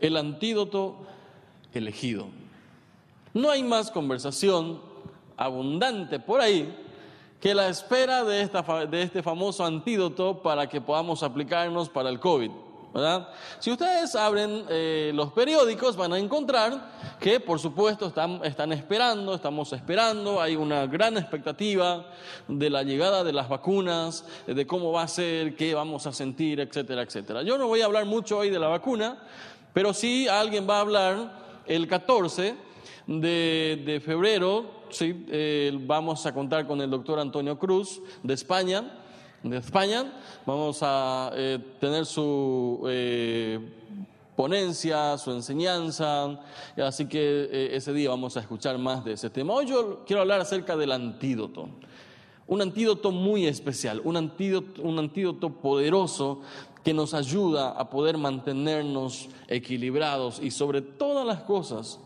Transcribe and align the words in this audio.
el 0.00 0.16
antídoto 0.16 0.96
elegido. 1.74 2.26
No 3.34 3.50
hay 3.50 3.62
más 3.62 3.90
conversación 3.90 4.80
abundante 5.36 6.18
por 6.18 6.40
ahí 6.40 6.74
que 7.40 7.54
la 7.54 7.68
espera 7.68 8.24
de, 8.24 8.40
esta, 8.40 8.62
de 8.86 9.02
este 9.02 9.22
famoso 9.22 9.64
antídoto 9.64 10.42
para 10.42 10.68
que 10.68 10.80
podamos 10.80 11.22
aplicarnos 11.22 11.88
para 11.88 12.08
el 12.08 12.18
COVID. 12.18 12.50
Si 13.58 13.70
ustedes 13.70 14.14
abren 14.14 14.64
eh, 14.70 15.12
los 15.14 15.30
periódicos 15.32 15.96
van 15.96 16.14
a 16.14 16.18
encontrar 16.18 16.92
que 17.20 17.40
por 17.40 17.58
supuesto 17.58 18.06
están, 18.06 18.40
están 18.42 18.72
esperando, 18.72 19.34
estamos 19.34 19.70
esperando, 19.74 20.40
hay 20.40 20.56
una 20.56 20.86
gran 20.86 21.18
expectativa 21.18 22.06
de 22.48 22.70
la 22.70 22.82
llegada 22.82 23.22
de 23.22 23.34
las 23.34 23.50
vacunas, 23.50 24.24
de 24.46 24.66
cómo 24.66 24.92
va 24.92 25.02
a 25.02 25.08
ser, 25.08 25.56
qué 25.56 25.74
vamos 25.74 26.06
a 26.06 26.12
sentir, 26.12 26.58
etcétera, 26.60 27.02
etcétera. 27.02 27.42
Yo 27.42 27.58
no 27.58 27.66
voy 27.68 27.82
a 27.82 27.84
hablar 27.84 28.06
mucho 28.06 28.38
hoy 28.38 28.48
de 28.48 28.58
la 28.58 28.68
vacuna, 28.68 29.18
pero 29.76 29.92
sí 29.92 30.26
alguien 30.26 30.66
va 30.66 30.78
a 30.78 30.80
hablar 30.80 31.62
el 31.66 31.86
14 31.86 32.54
de, 33.06 34.02
febrero, 34.02 34.64
sí, 34.88 35.26
eh, 35.28 35.70
vamos 35.82 36.24
a 36.24 36.32
contar 36.32 36.66
con 36.66 36.80
el 36.80 36.88
doctor 36.88 37.18
Antonio 37.18 37.58
Cruz 37.58 38.00
de 38.22 38.32
España 38.32 39.02
de 39.42 39.58
España. 39.58 40.14
Vamos 40.46 40.78
a 40.80 41.30
eh, 41.34 41.58
tener 41.78 42.06
su 42.06 42.86
eh, 42.88 43.60
ponencia, 44.34 45.18
su 45.18 45.30
enseñanza, 45.32 46.40
así 46.82 47.04
que 47.04 47.68
ese 47.76 47.92
día 47.92 48.08
vamos 48.08 48.34
a 48.38 48.40
escuchar 48.40 48.78
más 48.78 49.04
de 49.04 49.12
ese 49.12 49.28
tema. 49.28 49.52
Hoy 49.52 49.66
yo 49.66 50.04
quiero 50.06 50.22
hablar 50.22 50.40
acerca 50.40 50.74
del 50.74 50.90
antídoto. 50.90 51.68
Un 52.46 52.62
antídoto 52.62 53.10
muy 53.10 53.46
especial, 53.46 54.00
un 54.04 54.16
antídoto, 54.16 54.80
un 54.80 54.98
antídoto 55.00 55.50
poderoso 55.50 56.40
que 56.86 56.94
nos 56.94 57.14
ayuda 57.14 57.70
a 57.70 57.90
poder 57.90 58.16
mantenernos 58.16 59.28
equilibrados 59.48 60.38
y 60.40 60.52
sobre 60.52 60.82
todas 60.82 61.26
las 61.26 61.42
cosas 61.42 61.98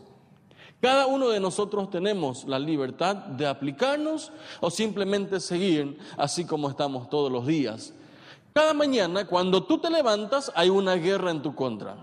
cada 0.81 1.05
uno 1.05 1.29
de 1.29 1.39
nosotros 1.39 1.91
tenemos 1.91 2.45
la 2.45 2.57
libertad 2.57 3.15
de 3.15 3.45
aplicarnos 3.45 4.31
o 4.61 4.71
simplemente 4.71 5.39
seguir 5.39 5.99
así 6.17 6.43
como 6.43 6.71
estamos 6.71 7.07
todos 7.07 7.31
los 7.31 7.45
días. 7.45 7.93
Cada 8.51 8.73
mañana, 8.73 9.27
cuando 9.27 9.61
tú 9.61 9.77
te 9.77 9.91
levantas, 9.91 10.51
hay 10.55 10.69
una 10.69 10.95
guerra 10.95 11.29
en 11.29 11.43
tu 11.43 11.53
contra. 11.53 11.97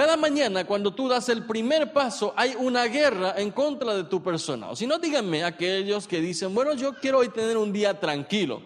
Cada 0.00 0.16
mañana, 0.16 0.64
cuando 0.64 0.94
tú 0.94 1.10
das 1.10 1.28
el 1.28 1.44
primer 1.44 1.92
paso, 1.92 2.32
hay 2.34 2.54
una 2.58 2.84
guerra 2.84 3.34
en 3.36 3.50
contra 3.50 3.94
de 3.94 4.04
tu 4.04 4.22
persona. 4.22 4.70
O 4.70 4.74
si 4.74 4.86
no, 4.86 4.98
díganme 4.98 5.44
aquellos 5.44 6.08
que 6.08 6.22
dicen, 6.22 6.54
bueno, 6.54 6.72
yo 6.72 6.94
quiero 6.94 7.18
hoy 7.18 7.28
tener 7.28 7.58
un 7.58 7.70
día 7.70 8.00
tranquilo. 8.00 8.62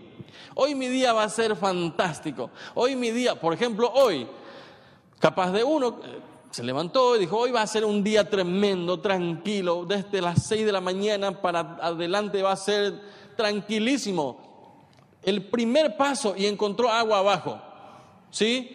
Hoy 0.55 0.77
mi 0.77 0.87
día 0.87 1.13
va 1.13 1.25
a 1.25 1.29
ser 1.29 1.57
fantástico. 1.57 2.51
Hoy 2.75 2.95
mi 2.95 3.11
día, 3.11 3.35
por 3.35 3.53
ejemplo, 3.53 3.91
hoy, 3.93 4.29
capaz 5.19 5.51
de 5.51 5.65
uno, 5.65 5.99
se 6.53 6.63
levantó 6.63 7.17
y 7.17 7.19
dijo, 7.19 7.37
hoy 7.37 7.51
va 7.51 7.63
a 7.63 7.67
ser 7.67 7.85
un 7.85 8.05
día 8.05 8.31
tremendo, 8.31 9.01
tranquilo, 9.01 9.85
desde 9.85 10.23
las 10.23 10.47
seis 10.47 10.65
de 10.65 10.71
la 10.71 10.81
mañana 10.81 11.43
para 11.43 11.79
adelante 11.83 12.43
va 12.43 12.53
a 12.53 12.57
ser 12.57 12.95
tranquilísimo. 13.37 14.79
El 15.21 15.47
primer 15.47 15.97
paso 15.97 16.37
y 16.37 16.47
encontró 16.47 16.91
agua 16.91 17.19
abajo. 17.19 17.61
¿Sí? 18.31 18.71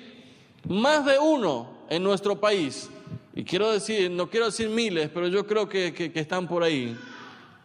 Más 0.67 1.05
de 1.05 1.17
uno 1.19 1.78
en 1.89 2.03
nuestro 2.03 2.39
país, 2.39 2.89
y 3.33 3.43
quiero 3.43 3.71
decir, 3.71 4.09
no 4.09 4.29
quiero 4.29 4.45
decir 4.45 4.69
miles, 4.69 5.09
pero 5.13 5.27
yo 5.27 5.45
creo 5.45 5.67
que, 5.67 5.93
que 5.93 6.19
están 6.19 6.47
por 6.47 6.63
ahí. 6.63 6.97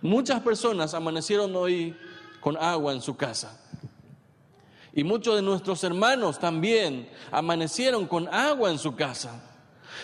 Muchas 0.03 0.41
personas 0.41 0.95
amanecieron 0.95 1.55
hoy 1.57 1.97
con 2.41 2.57
agua 2.57 2.93
en 2.93 3.01
su 3.01 3.17
casa. 3.17 3.61
Y 4.95 5.03
muchos 5.03 5.35
de 5.35 5.43
nuestros 5.43 5.83
hermanos 5.83 6.39
también 6.39 7.09
amanecieron 7.33 8.07
con 8.07 8.29
agua 8.29 8.71
en 8.71 8.79
su 8.79 8.95
casa. 8.95 9.43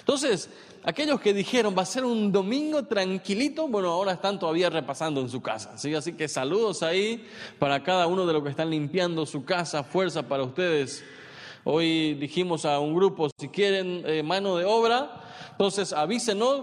Entonces, 0.01 0.51
aquellos 0.83 1.21
que 1.21 1.33
dijeron 1.33 1.75
va 1.77 1.83
a 1.83 1.87
ser 1.87 2.05
un 2.05 2.33
domingo 2.33 2.85
tranquilito, 2.87 3.69
bueno, 3.69 3.91
ahora 3.91 4.13
están 4.13 4.39
todavía 4.39 4.71
repasando 4.71 5.21
en 5.21 5.29
su 5.29 5.41
casa. 5.41 5.73
Así 5.75 6.13
que 6.15 6.27
saludos 6.27 6.83
ahí 6.83 7.25
para 7.59 7.83
cada 7.83 8.07
uno 8.07 8.27
de 8.27 8.33
los 8.33 8.43
que 8.43 8.51
están 8.51 8.71
limpiando 8.71 9.27
su 9.27 9.45
casa, 9.45 9.85
fuerza 9.85 10.23
para 10.23 10.43
ustedes. 10.43 11.05
Hoy 11.65 12.15
dijimos 12.15 12.65
a 12.65 12.81
un 12.81 12.95
grupo, 12.95 13.29
si 13.39 13.49
quieren 13.49 14.03
eh, 14.07 14.23
mano 14.23 14.57
de 14.57 14.65
obra, 14.65 15.21
entonces 15.51 15.93
avísenos, 15.93 16.63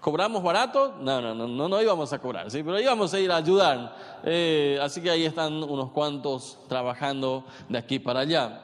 cobramos 0.00 0.42
barato. 0.42 0.94
No, 1.00 1.20
no, 1.20 1.34
no, 1.34 1.68
no, 1.68 1.82
íbamos 1.82 2.12
a 2.14 2.18
cobrar, 2.18 2.50
¿sí? 2.50 2.62
pero 2.62 2.80
íbamos 2.80 3.12
a 3.12 3.20
ir 3.20 3.30
a 3.30 3.36
ayudar. 3.36 3.94
Eh, 4.24 4.78
así 4.80 5.02
que 5.02 5.10
ahí 5.10 5.24
están 5.24 5.62
unos 5.62 5.90
cuantos 5.90 6.58
trabajando 6.66 7.44
de 7.68 7.76
aquí 7.76 7.98
para 7.98 8.20
allá. 8.20 8.62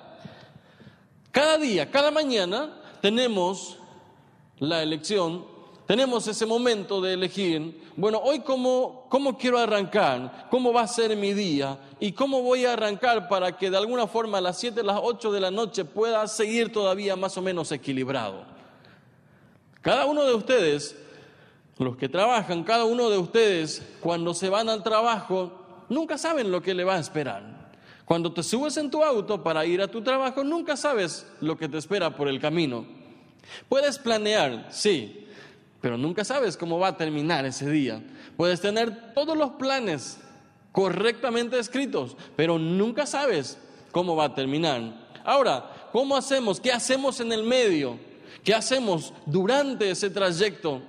Cada 1.31 1.59
día, 1.59 1.91
cada 1.91 2.11
mañana 2.11 2.81
tenemos 3.03 3.77
la 4.59 4.83
elección, 4.83 5.45
tenemos 5.87 6.27
ese 6.27 6.47
momento 6.47 7.01
de 7.01 7.13
elegir, 7.13 7.83
bueno, 7.97 8.19
hoy 8.19 8.41
cómo, 8.41 9.07
cómo 9.11 9.37
quiero 9.37 9.59
arrancar, 9.59 10.49
cómo 10.51 10.73
va 10.73 10.83
a 10.83 10.89
ser 10.89 11.15
mi 11.17 11.35
día 11.35 11.79
y 12.01 12.13
cómo 12.13 12.41
voy 12.43 12.65
a 12.65 12.73
arrancar 12.73 13.29
para 13.29 13.57
que 13.57 13.71
de 13.71 13.77
alguna 13.77 14.07
forma 14.07 14.39
a 14.39 14.41
las 14.41 14.59
7, 14.59 14.83
las 14.83 14.99
8 15.03 15.31
de 15.31 15.41
la 15.41 15.51
noche 15.51 15.85
pueda 15.85 16.27
seguir 16.27 16.73
todavía 16.73 17.17
más 17.17 17.37
o 17.37 17.43
menos 17.43 17.71
equilibrado. 17.71 18.45
Cada 19.83 20.07
uno 20.07 20.25
de 20.25 20.33
ustedes, 20.33 20.97
los 21.77 21.97
que 21.99 22.09
trabajan, 22.09 22.65
cada 22.65 22.87
uno 22.87 23.11
de 23.11 23.19
ustedes, 23.19 23.83
cuando 24.01 24.33
se 24.33 24.49
van 24.49 24.71
al 24.71 24.83
trabajo, 24.83 25.53
nunca 25.91 26.17
saben 26.17 26.51
lo 26.51 26.63
que 26.63 26.73
le 26.73 26.85
va 26.85 26.95
a 26.95 27.01
esperar. 27.01 27.73
Cuando 28.07 28.33
te 28.33 28.43
subes 28.43 28.79
en 28.79 28.91
tu 28.91 29.03
auto 29.03 29.43
para 29.43 29.67
ir 29.67 29.83
a 29.83 29.89
tu 29.89 30.03
trabajo, 30.03 30.45
nunca 30.45 30.79
sabes 30.79 31.27
lo 31.43 31.59
que 31.59 31.69
te 31.69 31.77
espera 31.77 32.17
por 32.17 32.29
el 32.29 32.41
camino. 32.41 32.87
Puedes 33.69 33.99
planear, 33.99 34.69
sí, 34.71 35.24
pero 35.85 35.99
nunca 35.99 36.25
sabes 36.25 36.57
cómo 36.57 36.79
va 36.79 36.89
a 36.89 36.97
terminar 36.97 37.45
ese 37.45 37.69
día. 37.69 38.03
Puedes 38.39 38.63
tener 38.63 39.13
todos 39.13 39.37
los 39.37 39.51
planes 39.51 40.19
correctamente 40.73 41.59
escritos, 41.59 42.17
pero 42.37 42.59
nunca 42.59 43.05
sabes 43.05 43.59
cómo 43.93 44.17
va 44.17 44.25
a 44.25 44.35
terminar. 44.35 44.81
Ahora, 45.27 45.91
¿cómo 45.93 46.17
hacemos? 46.17 46.59
¿Qué 46.59 46.73
hacemos 46.73 47.21
en 47.21 47.33
el 47.33 47.43
medio? 47.43 47.99
¿Qué 48.43 48.55
hacemos 48.55 49.13
durante 49.27 49.91
ese 49.91 50.09
trayecto? 50.09 50.81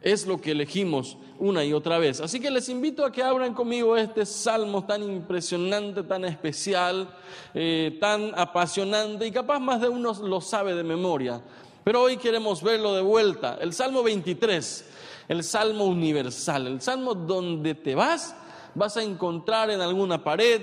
Es 0.00 0.26
lo 0.26 0.40
que 0.40 0.52
elegimos 0.52 1.18
una 1.38 1.62
y 1.62 1.74
otra 1.74 1.98
vez. 1.98 2.22
Así 2.22 2.40
que 2.40 2.50
les 2.50 2.70
invito 2.70 3.04
a 3.04 3.12
que 3.12 3.22
abran 3.22 3.52
conmigo 3.52 3.98
este 3.98 4.24
salmo 4.24 4.82
tan 4.86 5.02
impresionante, 5.02 6.04
tan 6.04 6.24
especial, 6.24 7.14
eh, 7.52 7.98
tan 8.00 8.32
apasionante 8.34 9.26
y 9.26 9.30
capaz 9.30 9.58
más 9.58 9.82
de 9.82 9.90
uno 9.90 10.14
lo 10.14 10.40
sabe 10.40 10.74
de 10.74 10.84
memoria. 10.84 11.42
Pero 11.88 12.02
hoy 12.02 12.18
queremos 12.18 12.62
verlo 12.62 12.92
de 12.92 13.00
vuelta. 13.00 13.56
El 13.62 13.72
Salmo 13.72 14.02
23, 14.02 14.84
el 15.26 15.42
Salmo 15.42 15.86
universal, 15.86 16.66
el 16.66 16.82
Salmo 16.82 17.14
donde 17.14 17.74
te 17.74 17.94
vas, 17.94 18.36
vas 18.74 18.98
a 18.98 19.02
encontrar 19.02 19.70
en 19.70 19.80
alguna 19.80 20.22
pared, 20.22 20.60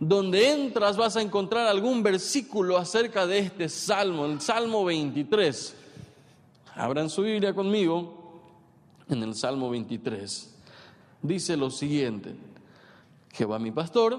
donde 0.00 0.50
entras 0.50 0.96
vas 0.96 1.18
a 1.18 1.20
encontrar 1.20 1.66
algún 1.66 2.02
versículo 2.02 2.78
acerca 2.78 3.26
de 3.26 3.40
este 3.40 3.68
Salmo, 3.68 4.24
el 4.24 4.40
Salmo 4.40 4.86
23. 4.86 5.76
Abran 6.76 7.10
su 7.10 7.20
Biblia 7.20 7.52
conmigo 7.54 8.40
en 9.10 9.22
el 9.22 9.34
Salmo 9.34 9.68
23. 9.68 10.54
Dice 11.20 11.58
lo 11.58 11.68
siguiente, 11.68 12.34
Jehová 13.34 13.58
mi 13.58 13.70
pastor, 13.70 14.18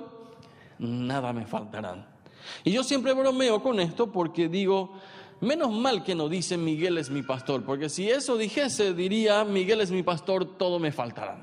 nada 0.78 1.34
me 1.34 1.48
faltará. 1.48 2.08
Y 2.64 2.72
yo 2.72 2.84
siempre 2.84 3.14
bromeo 3.14 3.64
con 3.64 3.80
esto 3.80 4.12
porque 4.12 4.48
digo, 4.48 4.92
Menos 5.42 5.72
mal 5.72 6.04
que 6.04 6.16
no 6.16 6.30
dice 6.30 6.58
Miguel 6.58 6.98
es 6.98 7.10
mi 7.10 7.22
pastor, 7.22 7.64
porque 7.64 7.90
si 7.90 8.10
eso 8.10 8.38
dijese, 8.38 8.94
diría 8.94 9.44
Miguel 9.44 9.82
es 9.82 9.92
mi 9.92 10.04
pastor, 10.04 10.58
todo 10.58 10.80
me 10.80 10.92
faltará. 10.92 11.38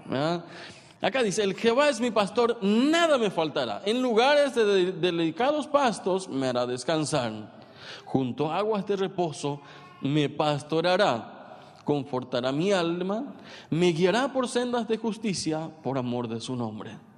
Acá 1.02 1.22
dice, 1.22 1.42
el 1.42 1.54
Jehová 1.54 1.88
es 1.88 2.00
mi 2.00 2.10
pastor, 2.10 2.58
nada 2.62 3.16
me 3.18 3.30
faltará. 3.30 3.82
En 3.86 4.02
lugares 4.02 4.54
de 4.54 4.92
delicados 4.92 5.66
pastos 5.66 6.28
me 6.28 6.48
hará 6.48 6.66
descansar. 6.66 7.58
Junto 8.04 8.50
a 8.50 8.58
aguas 8.58 8.86
de 8.86 8.96
reposo 8.96 9.60
me 10.02 10.28
pastorará. 10.28 11.36
Confortará 11.84 12.52
mi 12.52 12.72
alma, 12.72 13.34
me 13.70 13.92
guiará 13.92 14.32
por 14.32 14.48
sendas 14.48 14.86
de 14.86 14.98
justicia 14.98 15.70
por 15.82 15.96
amor 15.96 16.28
de 16.28 16.40
su 16.40 16.54
nombre. 16.54 17.09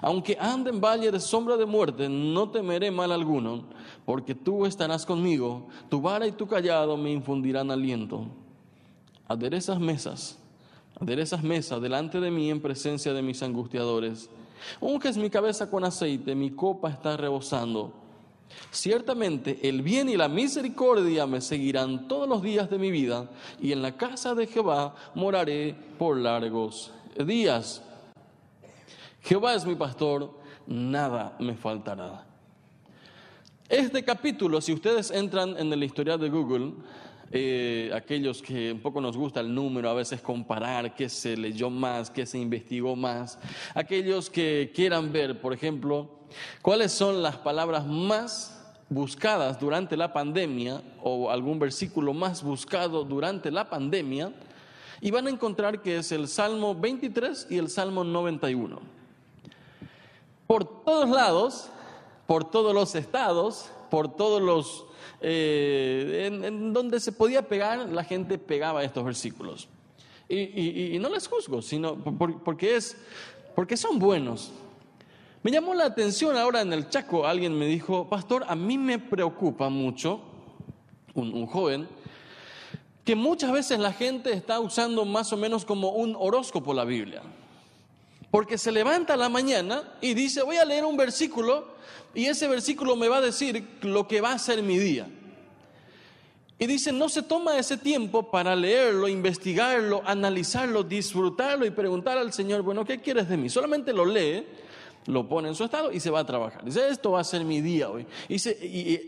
Aunque 0.00 0.36
ande 0.38 0.70
en 0.70 0.80
valle 0.80 1.10
de 1.10 1.20
sombra 1.20 1.56
de 1.56 1.66
muerte, 1.66 2.08
no 2.08 2.50
temeré 2.50 2.90
mal 2.90 3.12
alguno, 3.12 3.64
porque 4.04 4.34
tú 4.34 4.66
estarás 4.66 5.06
conmigo, 5.06 5.68
tu 5.88 6.00
vara 6.00 6.26
y 6.26 6.32
tu 6.32 6.46
callado 6.46 6.96
me 6.96 7.10
infundirán 7.10 7.70
aliento. 7.70 8.26
Aderezas 9.26 9.80
mesas, 9.80 10.38
aderezas 11.00 11.42
mesas 11.42 11.80
delante 11.80 12.20
de 12.20 12.30
mí 12.30 12.50
en 12.50 12.60
presencia 12.60 13.12
de 13.12 13.22
mis 13.22 13.42
angustiadores. 13.42 14.28
Unges 14.80 15.16
mi 15.16 15.30
cabeza 15.30 15.70
con 15.70 15.84
aceite, 15.84 16.34
mi 16.34 16.50
copa 16.50 16.90
está 16.90 17.16
rebosando. 17.16 17.92
Ciertamente 18.70 19.68
el 19.68 19.82
bien 19.82 20.08
y 20.08 20.16
la 20.16 20.28
misericordia 20.28 21.26
me 21.26 21.40
seguirán 21.40 22.08
todos 22.08 22.28
los 22.28 22.42
días 22.42 22.68
de 22.68 22.78
mi 22.78 22.90
vida, 22.90 23.30
y 23.60 23.72
en 23.72 23.82
la 23.82 23.96
casa 23.96 24.34
de 24.34 24.46
Jehová 24.46 24.94
moraré 25.14 25.74
por 25.98 26.16
largos 26.16 26.92
días. 27.24 27.82
Jehová 29.22 29.54
es 29.54 29.64
mi 29.66 29.74
pastor, 29.74 30.32
nada 30.66 31.36
me 31.38 31.54
faltará. 31.54 32.24
Este 33.68 34.02
capítulo, 34.02 34.60
si 34.60 34.72
ustedes 34.72 35.10
entran 35.10 35.56
en 35.56 35.72
el 35.72 35.84
historial 35.84 36.18
de 36.18 36.28
Google, 36.28 36.72
eh, 37.30 37.92
aquellos 37.94 38.42
que 38.42 38.72
un 38.72 38.80
poco 38.80 39.00
nos 39.00 39.16
gusta 39.16 39.40
el 39.40 39.54
número, 39.54 39.88
a 39.88 39.94
veces 39.94 40.20
comparar 40.20 40.94
qué 40.94 41.08
se 41.08 41.36
leyó 41.36 41.70
más, 41.70 42.10
qué 42.10 42.26
se 42.26 42.38
investigó 42.38 42.96
más, 42.96 43.38
aquellos 43.74 44.28
que 44.30 44.72
quieran 44.74 45.12
ver, 45.12 45.40
por 45.40 45.52
ejemplo, 45.52 46.10
cuáles 46.62 46.90
son 46.90 47.22
las 47.22 47.36
palabras 47.36 47.86
más 47.86 48.74
buscadas 48.88 49.60
durante 49.60 49.96
la 49.96 50.12
pandemia 50.12 50.82
o 51.00 51.30
algún 51.30 51.60
versículo 51.60 52.12
más 52.12 52.42
buscado 52.42 53.04
durante 53.04 53.52
la 53.52 53.68
pandemia, 53.68 54.32
y 55.00 55.10
van 55.12 55.28
a 55.28 55.30
encontrar 55.30 55.80
que 55.80 55.98
es 55.98 56.10
el 56.10 56.26
Salmo 56.26 56.74
23 56.74 57.46
y 57.50 57.58
el 57.58 57.70
Salmo 57.70 58.02
91. 58.02 58.99
Por 60.50 60.64
todos 60.64 61.08
lados, 61.08 61.68
por 62.26 62.42
todos 62.42 62.74
los 62.74 62.96
estados, 62.96 63.70
por 63.88 64.16
todos 64.16 64.42
los 64.42 64.84
eh, 65.20 66.24
en, 66.26 66.72
donde 66.72 66.98
se 66.98 67.12
podía 67.12 67.46
pegar, 67.46 67.88
la 67.88 68.02
gente 68.02 68.36
pegaba 68.36 68.82
estos 68.82 69.04
versículos. 69.04 69.68
Y, 70.28 70.98
no 71.00 71.08
les 71.08 71.28
juzgo, 71.28 71.62
sino 71.62 71.94
porque, 71.94 72.74
es, 72.74 72.96
porque 73.54 73.76
son 73.76 74.00
buenos. 74.00 74.50
Me 75.44 75.52
llamó 75.52 75.72
la 75.72 75.84
atención 75.84 76.36
ahora 76.36 76.62
en 76.62 76.72
el 76.72 76.88
Chaco, 76.88 77.24
alguien 77.24 77.56
me 77.56 77.66
dijo, 77.66 78.08
pastor, 78.08 78.44
a 78.48 78.56
mí 78.56 78.76
me 78.76 78.98
preocupa 78.98 79.68
mucho, 79.68 80.20
un, 81.14 81.32
un 81.32 81.46
joven, 81.46 81.86
que 83.04 83.14
muchas 83.14 83.52
veces 83.52 83.78
la 83.78 83.92
gente 83.92 84.32
está 84.32 84.58
usando 84.58 85.04
más 85.04 85.32
o 85.32 85.36
menos 85.36 85.64
como 85.64 85.90
un 85.90 86.16
horóscopo 86.18 86.74
la 86.74 86.84
Biblia. 86.84 87.22
Porque 88.30 88.58
se 88.58 88.70
levanta 88.70 89.16
la 89.16 89.28
mañana 89.28 89.82
y 90.00 90.14
dice, 90.14 90.42
voy 90.42 90.56
a 90.56 90.64
leer 90.64 90.84
un 90.84 90.96
versículo 90.96 91.74
y 92.14 92.26
ese 92.26 92.48
versículo 92.48 92.96
me 92.96 93.08
va 93.08 93.18
a 93.18 93.20
decir 93.20 93.78
lo 93.82 94.06
que 94.06 94.20
va 94.20 94.32
a 94.32 94.38
ser 94.38 94.62
mi 94.62 94.78
día. 94.78 95.08
Y 96.58 96.66
dice, 96.66 96.92
no 96.92 97.08
se 97.08 97.22
toma 97.22 97.58
ese 97.58 97.78
tiempo 97.78 98.30
para 98.30 98.54
leerlo, 98.54 99.08
investigarlo, 99.08 100.02
analizarlo, 100.04 100.82
disfrutarlo 100.82 101.64
y 101.64 101.70
preguntar 101.70 102.18
al 102.18 102.32
Señor, 102.32 102.62
bueno, 102.62 102.84
¿qué 102.84 103.00
quieres 103.00 103.28
de 103.30 103.38
mí? 103.38 103.48
Solamente 103.48 103.94
lo 103.94 104.04
lee, 104.04 104.46
lo 105.06 105.26
pone 105.26 105.48
en 105.48 105.54
su 105.54 105.64
estado 105.64 105.90
y 105.90 106.00
se 106.00 106.10
va 106.10 106.20
a 106.20 106.26
trabajar. 106.26 106.62
Dice, 106.62 106.86
esto 106.88 107.12
va 107.12 107.20
a 107.20 107.24
ser 107.24 107.44
mi 107.44 107.62
día 107.62 107.88
hoy. 107.88 108.06
Y 108.28 108.36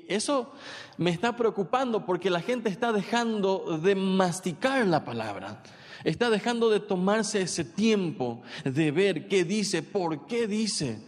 eso 0.09 0.53
me 0.97 1.11
está 1.11 1.37
preocupando 1.37 2.07
porque 2.07 2.31
la 2.31 2.41
gente 2.41 2.71
está 2.71 2.91
dejando 2.91 3.79
de 3.83 3.95
masticar 3.97 4.87
la 4.87 5.05
palabra. 5.05 5.63
Está 6.05 6.31
dejando 6.31 6.71
de 6.71 6.81
tomarse 6.81 7.43
ese 7.43 7.65
tiempo 7.65 8.43
de 8.65 8.91
ver 8.91 9.29
qué 9.29 9.45
dice, 9.45 9.83
por 9.83 10.27
qué 10.27 10.47
dice 10.47 11.01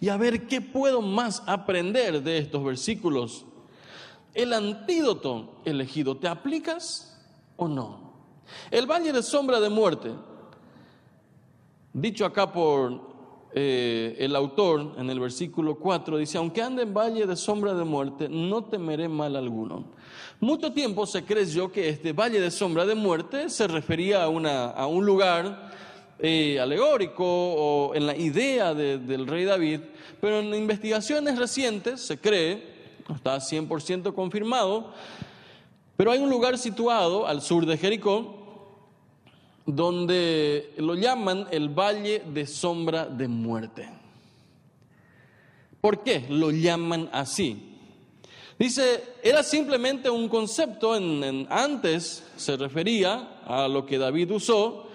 y 0.00 0.08
a 0.08 0.16
ver 0.16 0.46
qué 0.46 0.60
puedo 0.60 1.02
más 1.02 1.42
aprender 1.46 2.22
de 2.22 2.38
estos 2.38 2.64
versículos. 2.64 3.44
El 4.34 4.52
antídoto 4.52 5.60
elegido, 5.64 6.16
¿te 6.16 6.28
aplicas 6.28 7.20
o 7.56 7.68
no? 7.68 8.12
El 8.70 8.86
valle 8.86 9.12
de 9.12 9.22
sombra 9.22 9.60
de 9.60 9.68
muerte, 9.68 10.10
dicho 11.92 12.24
acá 12.24 12.50
por 12.50 13.11
eh, 13.54 14.16
el 14.18 14.34
autor 14.34 14.94
en 14.96 15.10
el 15.10 15.20
versículo 15.20 15.74
4, 15.74 16.16
dice, 16.16 16.38
aunque 16.38 16.62
ande 16.62 16.84
en 16.84 16.94
valle 16.94 17.26
de 17.26 17.36
sombra 17.36 17.74
de 17.74 17.84
muerte, 17.84 18.28
no 18.28 18.64
temeré 18.64 19.08
mal 19.08 19.36
alguno. 19.36 19.84
Mucho 20.40 20.72
tiempo 20.72 21.06
se 21.06 21.24
creyó 21.24 21.70
que 21.70 21.88
este 21.88 22.12
valle 22.12 22.40
de 22.40 22.50
sombra 22.50 22.86
de 22.86 22.94
muerte 22.94 23.50
se 23.50 23.68
refería 23.68 24.24
a, 24.24 24.28
una, 24.28 24.70
a 24.70 24.86
un 24.86 25.04
lugar 25.04 25.70
eh, 26.18 26.58
alegórico 26.60 27.24
o 27.24 27.94
en 27.94 28.06
la 28.06 28.16
idea 28.16 28.74
del 28.74 29.26
rey 29.26 29.44
David, 29.44 29.80
pero 30.20 30.40
en 30.40 30.54
investigaciones 30.54 31.38
recientes 31.38 32.00
se 32.00 32.18
cree, 32.18 32.62
no 33.08 33.16
está 33.16 33.36
100% 33.36 34.14
confirmado, 34.14 34.92
pero 35.96 36.10
hay 36.10 36.20
un 36.20 36.30
lugar 36.30 36.56
situado 36.56 37.26
al 37.26 37.42
sur 37.42 37.66
de 37.66 37.76
Jericó 37.76 38.41
donde 39.74 40.72
lo 40.78 40.94
llaman 40.94 41.46
el 41.50 41.68
valle 41.68 42.22
de 42.32 42.46
sombra 42.46 43.06
de 43.06 43.28
muerte. 43.28 43.88
¿Por 45.80 46.02
qué 46.02 46.26
lo 46.28 46.50
llaman 46.50 47.08
así? 47.12 47.70
Dice, 48.58 49.02
era 49.22 49.42
simplemente 49.42 50.08
un 50.08 50.28
concepto, 50.28 50.94
en, 50.94 51.46
antes 51.50 52.22
se 52.36 52.56
refería 52.56 53.40
a 53.44 53.66
lo 53.66 53.84
que 53.86 53.98
David 53.98 54.30
usó, 54.30 54.88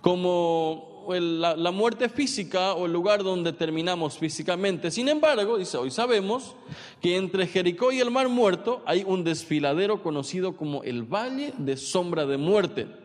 como 0.00 0.92
la, 1.08 1.70
muerte 1.70 2.08
física 2.08 2.74
o 2.74 2.86
el 2.86 2.92
lugar 2.92 3.22
donde 3.22 3.52
terminamos 3.52 4.18
físicamente. 4.18 4.90
Sin 4.90 5.08
embargo, 5.08 5.58
dice, 5.58 5.76
hoy 5.76 5.90
sabemos 5.90 6.56
que 7.00 7.16
entre 7.16 7.46
Jericó 7.46 7.92
y 7.92 8.00
el 8.00 8.10
Mar 8.10 8.28
Muerto 8.28 8.82
hay 8.86 9.04
un 9.06 9.24
desfiladero 9.24 10.02
conocido 10.02 10.56
como 10.56 10.82
el 10.82 11.02
Valle 11.02 11.52
de 11.58 11.76
Sombra 11.76 12.26
de 12.26 12.38
Muerte. 12.38 13.01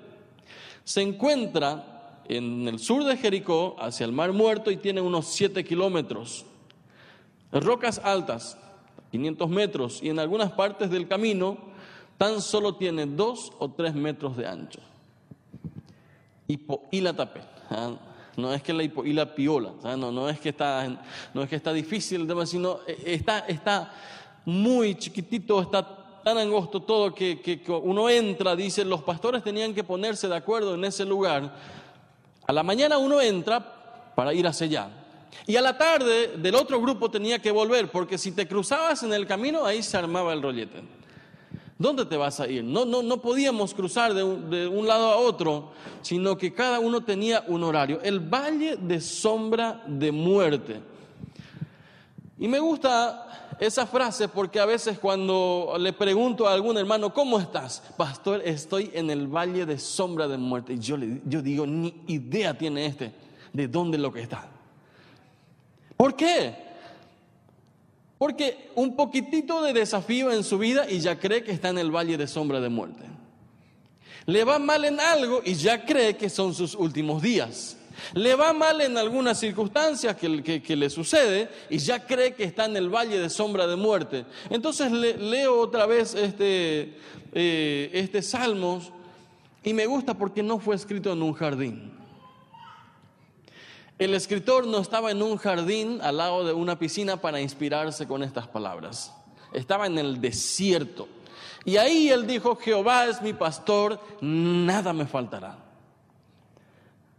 Se 0.87 1.01
encuentra 1.01 2.21
en 2.29 2.65
el 2.65 2.79
sur 2.79 3.03
de 3.03 3.17
Jericó, 3.17 3.75
hacia 3.77 4.05
el 4.05 4.13
Mar 4.13 4.31
Muerto, 4.31 4.71
y 4.71 4.77
tiene 4.77 5.01
unos 5.01 5.25
7 5.25 5.65
kilómetros. 5.65 6.45
Rocas 7.51 7.99
altas, 8.01 8.57
500 9.11 9.49
metros, 9.49 9.99
y 10.01 10.07
en 10.07 10.17
algunas 10.17 10.53
partes 10.53 10.89
del 10.89 11.09
camino 11.09 11.57
tan 12.17 12.41
solo 12.41 12.75
tiene 12.75 13.05
2 13.05 13.51
o 13.59 13.69
3 13.69 13.95
metros 13.95 14.37
de 14.37 14.47
ancho 14.47 14.79
y 16.47 17.01
la 17.01 17.13
tapé. 17.13 17.41
¿ah? 17.69 17.91
No 18.37 18.53
es 18.53 18.63
que 18.63 18.71
la 18.71 18.83
y 18.83 19.11
la 19.11 19.35
piola, 19.35 19.73
¿ah? 19.83 19.97
no, 19.97 20.09
no, 20.09 20.29
es 20.29 20.39
que 20.39 20.49
está, 20.49 20.87
no 21.33 21.43
es 21.43 21.49
que 21.49 21.57
está 21.57 21.73
difícil 21.73 22.21
el 22.21 22.27
tema, 22.27 22.45
sino 22.45 22.79
eh, 22.87 22.97
está, 23.07 23.39
está 23.39 23.91
muy 24.45 24.95
chiquitito, 24.95 25.61
está 25.61 26.06
tan 26.27 26.37
angosto 26.39 26.81
todo 26.81 27.15
que, 27.15 27.39
que, 27.39 27.61
uno 27.71 28.09
entra, 28.09 28.53
dice, 28.53 28.83
los 28.83 29.01
pastores 29.01 29.41
tenían 29.41 29.73
que 29.73 29.85
ponerse 29.85 30.27
de 30.27 30.35
acuerdo 30.35 30.75
en 30.75 30.83
ese 30.83 31.05
lugar. 31.05 31.55
A 32.45 32.51
la 32.51 32.63
mañana 32.63 32.97
uno 32.97 33.21
entra 33.21 34.11
para 34.13 34.33
ir 34.33 34.45
hacia 34.45 34.67
allá. 34.67 34.89
Y 35.45 35.55
a 35.55 35.61
la 35.61 35.77
tarde 35.77 36.35
del 36.35 36.55
otro 36.55 36.81
grupo 36.81 37.09
tenía 37.09 37.39
que 37.39 37.49
volver, 37.49 37.89
porque 37.89 38.17
si 38.17 38.33
te 38.33 38.45
cruzabas 38.45 39.03
en 39.03 39.13
el 39.13 39.25
camino, 39.25 39.65
ahí 39.65 39.81
se 39.81 39.95
armaba 39.95 40.33
el 40.33 40.41
rollete. 40.41 40.83
¿Dónde 41.77 42.05
te 42.05 42.17
vas 42.17 42.41
a 42.41 42.47
ir? 42.49 42.61
No, 42.61 42.83
no, 42.83 43.01
no 43.01 43.21
podíamos 43.21 43.73
cruzar 43.73 44.13
de 44.13 44.21
un, 44.67 44.85
lado 44.85 45.11
a 45.11 45.15
otro, 45.15 45.71
sino 46.01 46.37
que 46.37 46.53
cada 46.53 46.81
uno 46.81 47.05
tenía 47.05 47.45
un 47.47 47.63
horario. 47.63 48.01
El 48.03 48.19
valle 48.19 48.75
de 48.75 48.99
sombra 48.99 49.81
de 49.87 50.11
muerte. 50.11 50.81
Y 52.37 52.49
me 52.49 52.59
gusta 52.59 53.46
esa 53.59 53.87
frase 53.87 54.27
porque 54.27 54.59
a 54.59 54.65
veces 54.65 54.99
cuando 54.99 55.75
le 55.79 55.93
pregunto 55.93 56.47
a 56.47 56.53
algún 56.53 56.77
hermano, 56.77 57.13
¿cómo 57.13 57.39
estás? 57.39 57.81
Pastor, 57.97 58.41
estoy 58.45 58.91
en 58.93 59.09
el 59.09 59.27
valle 59.27 59.65
de 59.65 59.79
sombra 59.79 60.27
de 60.27 60.37
muerte. 60.37 60.73
Y 60.73 60.79
yo, 60.79 60.97
le, 60.97 61.21
yo 61.25 61.41
digo, 61.41 61.65
ni 61.65 61.93
idea 62.07 62.57
tiene 62.57 62.85
este 62.85 63.13
de 63.53 63.67
dónde 63.67 63.97
lo 63.97 64.11
que 64.11 64.21
está. 64.21 64.47
¿Por 65.95 66.15
qué? 66.15 66.67
Porque 68.17 68.71
un 68.75 68.95
poquitito 68.95 69.61
de 69.61 69.73
desafío 69.73 70.31
en 70.31 70.43
su 70.43 70.57
vida 70.57 70.89
y 70.89 70.99
ya 70.99 71.19
cree 71.19 71.43
que 71.43 71.51
está 71.51 71.69
en 71.69 71.77
el 71.77 71.91
valle 71.91 72.17
de 72.17 72.27
sombra 72.27 72.59
de 72.59 72.69
muerte. 72.69 73.03
Le 74.25 74.43
va 74.43 74.59
mal 74.59 74.85
en 74.85 74.99
algo 74.99 75.41
y 75.43 75.53
ya 75.55 75.85
cree 75.85 76.17
que 76.17 76.29
son 76.29 76.53
sus 76.53 76.75
últimos 76.75 77.21
días. 77.21 77.77
Le 78.13 78.35
va 78.35 78.53
mal 78.53 78.81
en 78.81 78.97
algunas 78.97 79.39
circunstancias 79.39 80.15
que, 80.15 80.75
le 80.75 80.89
sucede 80.89 81.49
y 81.69 81.77
ya 81.77 82.05
cree 82.05 82.33
que 82.33 82.43
está 82.43 82.65
en 82.65 82.77
el 82.77 82.89
valle 82.89 83.19
de 83.19 83.29
sombra 83.29 83.67
de 83.67 83.75
muerte. 83.75 84.25
Entonces 84.49 84.91
leo 84.91 85.59
otra 85.59 85.85
vez 85.85 86.15
este, 86.15 86.97
eh, 87.33 87.89
este 87.93 88.21
Salmos 88.21 88.91
y 89.63 89.73
me 89.73 89.85
gusta 89.85 90.13
porque 90.13 90.43
no 90.43 90.59
fue 90.59 90.75
escrito 90.75 91.11
en 91.11 91.21
un 91.21 91.33
jardín. 91.33 91.97
El 93.99 94.13
escritor 94.13 94.67
no 94.67 94.77
estaba 94.77 95.09
en 95.09 95.23
un 95.23 95.37
jardín 95.37 95.99
al 96.03 96.17
lado 96.17 96.45
de 96.45 96.53
una 96.53 96.77
piscina 96.77 97.17
para 97.17 97.41
inspirarse 97.41 98.07
con 98.07 98.21
estas 98.21 98.47
palabras. 98.47 99.11
Estaba 99.53 99.87
en 99.87 99.97
el 99.97 100.21
desierto. 100.21 101.07
Y 101.65 101.77
ahí 101.77 102.09
él 102.09 102.27
dijo, 102.27 102.55
Jehová 102.55 103.07
es 103.07 103.21
mi 103.21 103.33
pastor, 103.33 103.99
nada 104.21 104.93
me 104.93 105.05
faltará. 105.05 105.66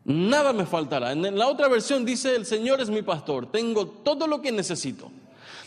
Nada 0.08 0.54
me 0.54 0.64
faltará. 0.64 1.12
En 1.12 1.38
la 1.38 1.48
otra 1.48 1.68
versión 1.68 2.02
dice, 2.06 2.34
el 2.34 2.46
Señor 2.46 2.80
es 2.80 2.88
mi 2.88 3.02
pastor, 3.02 3.44
tengo 3.52 3.86
todo 3.86 4.26
lo 4.26 4.40
que 4.40 4.50
necesito. 4.50 5.10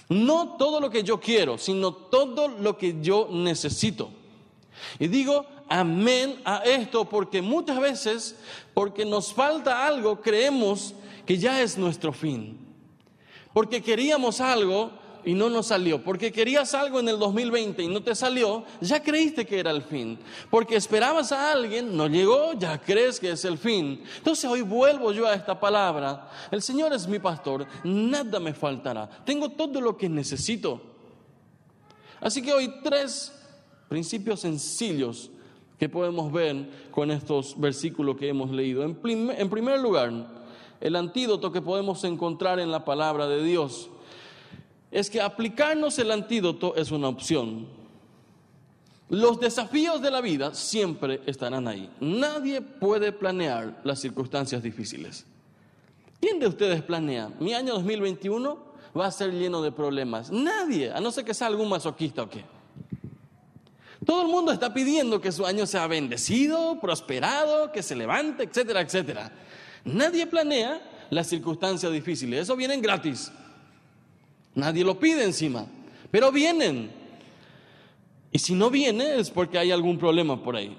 No 0.10 0.56
todo 0.58 0.80
lo 0.80 0.90
que 0.90 1.04
yo 1.04 1.20
quiero, 1.20 1.60
sino 1.60 1.94
todo 1.94 2.48
lo 2.48 2.76
que 2.76 3.00
yo 3.02 3.30
necesito. 3.32 4.10
Y 4.98 5.08
digo, 5.10 5.46
amén 5.70 6.42
a 6.44 6.58
esto, 6.66 7.06
porque 7.06 7.44
muchas 7.44 7.80
veces, 7.80 8.36
porque 8.74 9.06
nos 9.06 9.32
falta 9.32 9.86
algo, 9.86 10.20
creemos 10.22 10.96
que 11.28 11.38
ya 11.38 11.62
es 11.62 11.78
nuestro 11.78 12.12
fin. 12.12 12.58
Porque 13.54 13.84
queríamos 13.84 14.42
algo 14.42 14.90
y 15.26 15.34
no 15.34 15.50
nos 15.50 15.68
salió. 15.68 16.04
Porque 16.04 16.32
querías 16.32 16.74
algo 16.74 17.00
en 17.00 17.10
el 17.10 17.20
2020 17.20 17.84
y 17.84 17.88
no 17.88 18.02
te 18.02 18.16
salió, 18.16 18.64
ya 18.80 19.02
creíste 19.02 19.46
que 19.46 19.60
era 19.60 19.72
el 19.72 19.82
fin. 19.82 20.18
Porque 20.50 20.76
esperabas 20.76 21.32
a 21.32 21.52
alguien, 21.52 21.96
no 21.96 22.08
llegó, 22.08 22.54
ya 22.54 22.80
crees 22.80 23.20
que 23.20 23.32
es 23.32 23.46
el 23.46 23.58
fin. 23.58 24.04
Entonces 24.18 24.46
hoy 24.50 24.62
vuelvo 24.62 25.12
yo 25.12 25.28
a 25.28 25.34
esta 25.34 25.60
palabra. 25.60 26.30
El 26.50 26.62
Señor 26.62 26.94
es 26.94 27.08
mi 27.08 27.20
pastor, 27.20 27.66
nada 27.84 28.40
me 28.40 28.54
faltará. 28.54 29.10
Tengo 29.26 29.50
todo 29.50 29.80
lo 29.82 29.98
que 29.98 30.10
necesito. 30.10 30.82
Así 32.20 32.42
que 32.42 32.54
hoy 32.54 32.74
tres 32.84 33.34
principios 33.90 34.40
sencillos 34.40 35.32
que 35.78 35.90
podemos 35.90 36.32
ver 36.32 36.70
con 36.92 37.10
estos 37.10 37.60
versículos 37.60 38.18
que 38.18 38.30
hemos 38.30 38.52
leído. 38.52 38.84
En, 38.84 38.98
en 39.32 39.50
primer 39.50 39.80
lugar, 39.80 40.12
el 40.80 40.96
antídoto 40.96 41.52
que 41.52 41.62
podemos 41.62 42.04
encontrar 42.04 42.60
en 42.60 42.72
la 42.72 42.86
palabra 42.86 43.28
de 43.28 43.44
Dios 43.44 43.91
es 44.92 45.10
que 45.10 45.22
aplicarnos 45.22 45.98
el 46.00 46.12
antídoto 46.12 46.76
es 46.76 46.92
una 46.92 47.08
opción. 47.08 47.68
Los 49.10 49.40
desafíos 49.40 50.02
de 50.02 50.12
la 50.12 50.22
vida 50.22 50.54
siempre 50.54 51.22
estarán 51.26 51.68
ahí. 51.68 51.90
Nadie 52.00 52.62
puede 52.62 53.12
planear 53.12 53.82
las 53.84 54.00
circunstancias 54.00 54.62
difíciles. 54.62 55.26
¿Quién 56.20 56.40
de 56.40 56.48
ustedes 56.48 56.82
planea? 56.82 57.32
Mi 57.40 57.54
año 57.54 57.74
2021 57.74 58.58
va 58.98 59.08
a 59.08 59.12
ser 59.12 59.32
lleno 59.32 59.62
de 59.62 59.72
problemas. 59.72 60.32
Nadie, 60.32 60.92
a 60.92 61.00
no 61.00 61.12
ser 61.12 61.26
que 61.26 61.34
sea 61.34 61.48
algún 61.48 61.70
masoquista 61.70 62.24
o 62.24 62.30
qué. 62.30 62.44
Todo 64.06 64.24
el 64.24 64.28
mundo 64.28 64.52
está 64.52 64.74
pidiendo 64.74 65.22
que 65.22 65.32
su 65.32 65.46
año 65.46 65.66
sea 65.66 65.88
bendecido, 65.88 66.80
prosperado, 66.80 67.72
que 67.72 67.84
se 67.84 67.96
levante, 67.96 68.44
etcétera, 68.44 68.82
etcétera. 68.82 69.32
Nadie 69.84 70.28
planea 70.28 71.08
las 71.10 71.28
circunstancias 71.28 71.92
difíciles. 71.92 72.42
Eso 72.42 72.56
vienen 72.56 72.82
gratis. 72.82 73.32
Nadie 74.56 74.84
lo 74.84 75.00
pide 75.00 75.24
encima, 75.24 75.66
pero 76.10 76.32
vienen. 76.32 76.92
Y 78.34 78.40
si 78.40 78.54
no 78.54 78.70
viene 78.70 79.20
es 79.20 79.30
porque 79.30 79.58
hay 79.58 79.72
algún 79.72 79.98
problema 79.98 80.42
por 80.42 80.56
ahí. 80.56 80.76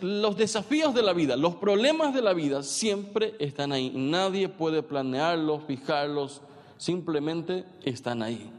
los 0.00 0.36
desafíos 0.36 0.94
de 0.94 1.02
la 1.02 1.12
vida, 1.12 1.36
los 1.36 1.56
problemas 1.56 2.14
de 2.14 2.22
la 2.22 2.32
vida 2.32 2.62
siempre 2.62 3.34
están 3.38 3.72
ahí. 3.72 3.92
Nadie 3.94 4.48
puede 4.48 4.82
planearlos, 4.82 5.64
fijarlos, 5.64 6.40
simplemente 6.78 7.64
están 7.82 8.22
ahí. 8.22 8.50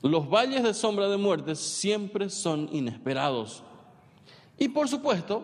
Los 0.00 0.28
valles 0.28 0.62
de 0.62 0.74
sombra 0.74 1.08
de 1.08 1.16
muerte 1.18 1.54
siempre 1.56 2.30
son 2.30 2.68
inesperados. 2.72 3.62
Y 4.58 4.68
por 4.68 4.88
supuesto, 4.88 5.42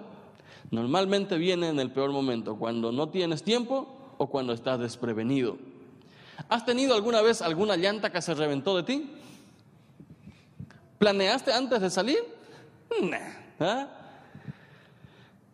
normalmente 0.70 1.36
viene 1.36 1.68
en 1.68 1.78
el 1.78 1.90
peor 1.90 2.10
momento, 2.10 2.56
cuando 2.56 2.92
no 2.92 3.08
tienes 3.08 3.42
tiempo 3.42 4.14
o 4.18 4.28
cuando 4.28 4.52
estás 4.52 4.78
desprevenido. 4.78 5.56
¿Has 6.50 6.64
tenido 6.64 6.96
alguna 6.96 7.22
vez 7.22 7.42
alguna 7.42 7.76
llanta 7.76 8.10
que 8.10 8.20
se 8.20 8.34
reventó 8.34 8.76
de 8.76 8.82
ti? 8.82 9.08
¿Planeaste 10.98 11.52
antes 11.52 11.80
de 11.80 11.88
salir? 11.88 12.18
¿Ah? 13.60 13.86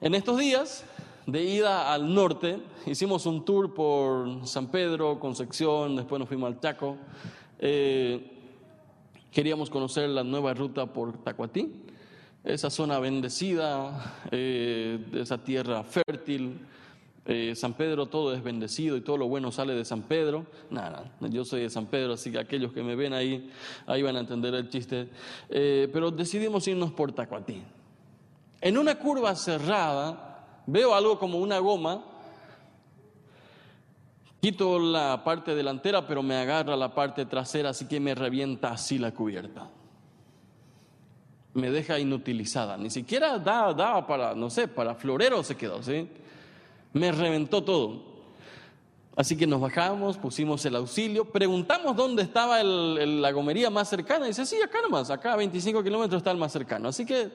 En 0.00 0.14
estos 0.14 0.38
días 0.38 0.84
de 1.26 1.42
ida 1.44 1.92
al 1.92 2.14
norte, 2.14 2.62
hicimos 2.86 3.26
un 3.26 3.44
tour 3.44 3.74
por 3.74 4.46
San 4.46 4.68
Pedro, 4.68 5.20
Concepción, 5.20 5.96
después 5.96 6.18
nos 6.18 6.28
fuimos 6.28 6.46
al 6.50 6.60
Chaco. 6.60 6.96
Eh, 7.58 8.32
queríamos 9.30 9.68
conocer 9.68 10.08
la 10.08 10.24
nueva 10.24 10.54
ruta 10.54 10.86
por 10.86 11.22
Tacuatí, 11.22 11.74
esa 12.42 12.70
zona 12.70 12.98
bendecida, 13.00 14.24
eh, 14.30 14.98
esa 15.12 15.36
tierra 15.44 15.84
fértil, 15.84 16.58
eh, 17.28 17.54
San 17.56 17.74
Pedro 17.74 18.06
todo 18.06 18.32
es 18.32 18.42
bendecido 18.42 18.96
y 18.96 19.00
todo 19.00 19.16
lo 19.16 19.26
bueno 19.26 19.50
sale 19.50 19.74
de 19.74 19.84
San 19.84 20.02
Pedro. 20.02 20.46
Nada, 20.70 21.12
yo 21.20 21.44
soy 21.44 21.62
de 21.62 21.70
San 21.70 21.86
Pedro, 21.86 22.12
así 22.12 22.30
que 22.30 22.38
aquellos 22.38 22.72
que 22.72 22.84
me 22.84 22.94
ven 22.94 23.12
ahí, 23.12 23.50
ahí 23.86 24.00
van 24.02 24.16
a 24.16 24.20
entender 24.20 24.54
el 24.54 24.68
chiste. 24.68 25.08
Eh, 25.48 25.88
pero 25.92 26.12
decidimos 26.12 26.68
irnos 26.68 26.92
por 26.92 27.12
Tacuatí. 27.12 27.62
En 28.60 28.78
una 28.78 28.94
curva 28.96 29.34
cerrada, 29.34 30.62
veo 30.66 30.94
algo 30.94 31.18
como 31.18 31.38
una 31.38 31.58
goma. 31.58 32.04
Quito 34.40 34.78
la 34.78 35.24
parte 35.24 35.56
delantera, 35.56 36.06
pero 36.06 36.22
me 36.22 36.36
agarra 36.36 36.76
la 36.76 36.94
parte 36.94 37.26
trasera, 37.26 37.70
así 37.70 37.88
que 37.88 37.98
me 37.98 38.14
revienta 38.14 38.70
así 38.70 38.98
la 38.98 39.10
cubierta. 39.10 39.68
Me 41.54 41.72
deja 41.72 41.98
inutilizada. 41.98 42.76
Ni 42.76 42.90
siquiera 42.90 43.36
daba, 43.40 43.74
daba 43.74 44.06
para, 44.06 44.34
no 44.36 44.48
sé, 44.48 44.68
para 44.68 44.94
florero 44.94 45.42
se 45.42 45.56
quedó, 45.56 45.82
¿sí? 45.82 46.08
Me 46.96 47.12
reventó 47.12 47.62
todo. 47.62 48.16
Así 49.16 49.34
que 49.34 49.46
nos 49.46 49.62
bajamos, 49.62 50.18
pusimos 50.18 50.64
el 50.66 50.76
auxilio, 50.76 51.24
preguntamos 51.24 51.96
dónde 51.96 52.22
estaba 52.22 52.62
la 52.62 53.30
gomería 53.32 53.70
más 53.70 53.88
cercana. 53.88 54.26
Y 54.26 54.28
dice, 54.28 54.44
sí, 54.44 54.60
acá 54.60 54.82
nomás, 54.82 55.10
acá 55.10 55.32
a 55.32 55.36
25 55.36 55.82
kilómetros 55.82 56.20
está 56.20 56.30
el 56.32 56.36
más 56.36 56.52
cercano. 56.52 56.88
Así 56.88 57.06
que, 57.06 57.30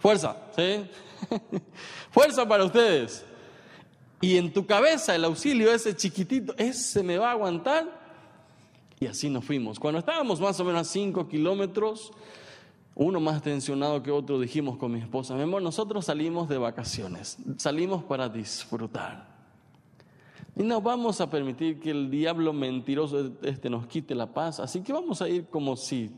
fuerza, 0.00 0.36
¿sí? 0.56 0.84
fuerza 2.10 2.48
para 2.48 2.64
ustedes. 2.64 3.24
Y 4.20 4.36
en 4.38 4.52
tu 4.52 4.66
cabeza 4.66 5.14
el 5.14 5.24
auxilio 5.24 5.72
ese 5.72 5.94
chiquitito, 5.94 6.52
ese 6.58 7.02
me 7.04 7.16
va 7.16 7.28
a 7.28 7.32
aguantar. 7.32 8.00
Y 8.98 9.06
así 9.06 9.30
nos 9.30 9.44
fuimos. 9.44 9.78
Cuando 9.78 10.00
estábamos 10.00 10.40
más 10.40 10.58
o 10.58 10.64
menos 10.64 10.80
a 10.80 10.84
5 10.90 11.28
kilómetros, 11.28 12.12
uno 13.02 13.18
más 13.18 13.40
tensionado 13.40 14.02
que 14.02 14.10
otro, 14.10 14.38
dijimos 14.38 14.76
con 14.76 14.92
mi 14.92 15.00
esposa, 15.00 15.34
mi 15.34 15.40
amor, 15.40 15.62
nosotros 15.62 16.04
salimos 16.04 16.50
de 16.50 16.58
vacaciones, 16.58 17.38
salimos 17.56 18.04
para 18.04 18.28
disfrutar. 18.28 19.26
Y 20.54 20.62
no 20.62 20.82
vamos 20.82 21.18
a 21.22 21.30
permitir 21.30 21.80
que 21.80 21.92
el 21.92 22.10
diablo 22.10 22.52
mentiroso 22.52 23.32
este 23.42 23.70
nos 23.70 23.86
quite 23.86 24.14
la 24.14 24.26
paz, 24.26 24.60
así 24.60 24.82
que 24.82 24.92
vamos 24.92 25.22
a 25.22 25.28
ir 25.30 25.46
como 25.46 25.76
si 25.76 26.10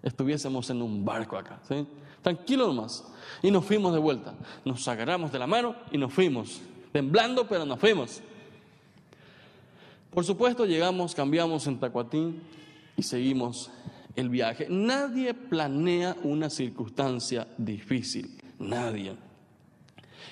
estuviésemos 0.00 0.70
en 0.70 0.82
un 0.82 1.04
barco 1.04 1.36
acá, 1.36 1.58
¿sí? 1.66 1.84
Tranquilo 2.22 2.68
nomás. 2.68 3.04
Y 3.42 3.50
nos 3.50 3.64
fuimos 3.64 3.92
de 3.92 3.98
vuelta. 3.98 4.34
Nos 4.64 4.86
agarramos 4.86 5.32
de 5.32 5.38
la 5.40 5.48
mano 5.48 5.74
y 5.90 5.98
nos 5.98 6.12
fuimos. 6.12 6.60
Temblando, 6.92 7.48
pero 7.48 7.66
nos 7.66 7.80
fuimos. 7.80 8.22
Por 10.12 10.24
supuesto, 10.24 10.64
llegamos, 10.64 11.12
cambiamos 11.12 11.66
en 11.66 11.80
Tacuatín 11.80 12.40
y 12.96 13.02
seguimos 13.02 13.70
el 14.18 14.30
viaje. 14.30 14.66
Nadie 14.68 15.32
planea 15.32 16.16
una 16.24 16.50
circunstancia 16.50 17.46
difícil, 17.56 18.36
nadie. 18.58 19.14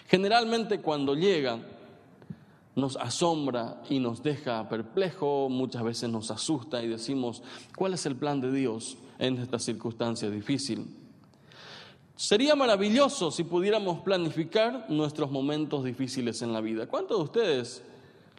Generalmente 0.08 0.80
cuando 0.80 1.14
llega 1.14 1.60
nos 2.74 2.96
asombra 2.96 3.80
y 3.88 4.00
nos 4.00 4.24
deja 4.24 4.68
perplejo, 4.68 5.48
muchas 5.48 5.84
veces 5.84 6.10
nos 6.10 6.32
asusta 6.32 6.82
y 6.82 6.88
decimos, 6.88 7.44
¿cuál 7.76 7.94
es 7.94 8.04
el 8.06 8.16
plan 8.16 8.40
de 8.40 8.50
Dios 8.50 8.98
en 9.20 9.38
esta 9.38 9.60
circunstancia 9.60 10.28
difícil? 10.30 10.84
Sería 12.16 12.56
maravilloso 12.56 13.30
si 13.30 13.44
pudiéramos 13.44 14.00
planificar 14.00 14.86
nuestros 14.88 15.30
momentos 15.30 15.84
difíciles 15.84 16.42
en 16.42 16.52
la 16.52 16.60
vida. 16.60 16.88
¿Cuántos 16.88 17.18
de 17.18 17.24
ustedes 17.24 17.82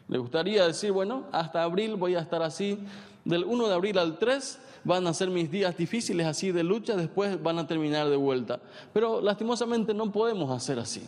le 0.10 0.18
gustaría 0.18 0.68
decir, 0.68 0.92
bueno, 0.92 1.24
hasta 1.32 1.64
abril 1.64 1.96
voy 1.96 2.16
a 2.16 2.20
estar 2.20 2.42
así, 2.44 2.78
del 3.24 3.46
1 3.46 3.68
de 3.70 3.74
abril 3.74 3.98
al 3.98 4.20
3 4.20 4.60
van 4.88 5.06
a 5.06 5.14
ser 5.14 5.30
mis 5.30 5.52
días 5.52 5.76
difíciles 5.78 6.26
así 6.26 6.52
de 6.52 6.64
lucha, 6.64 6.96
después 6.96 7.42
van 7.44 7.60
a 7.60 7.68
terminar 7.68 8.10
de 8.10 8.16
vuelta. 8.16 8.62
Pero 8.94 9.22
lastimosamente 9.22 9.94
no 9.94 10.12
podemos 10.12 10.50
hacer 10.50 10.80
así. 10.80 11.04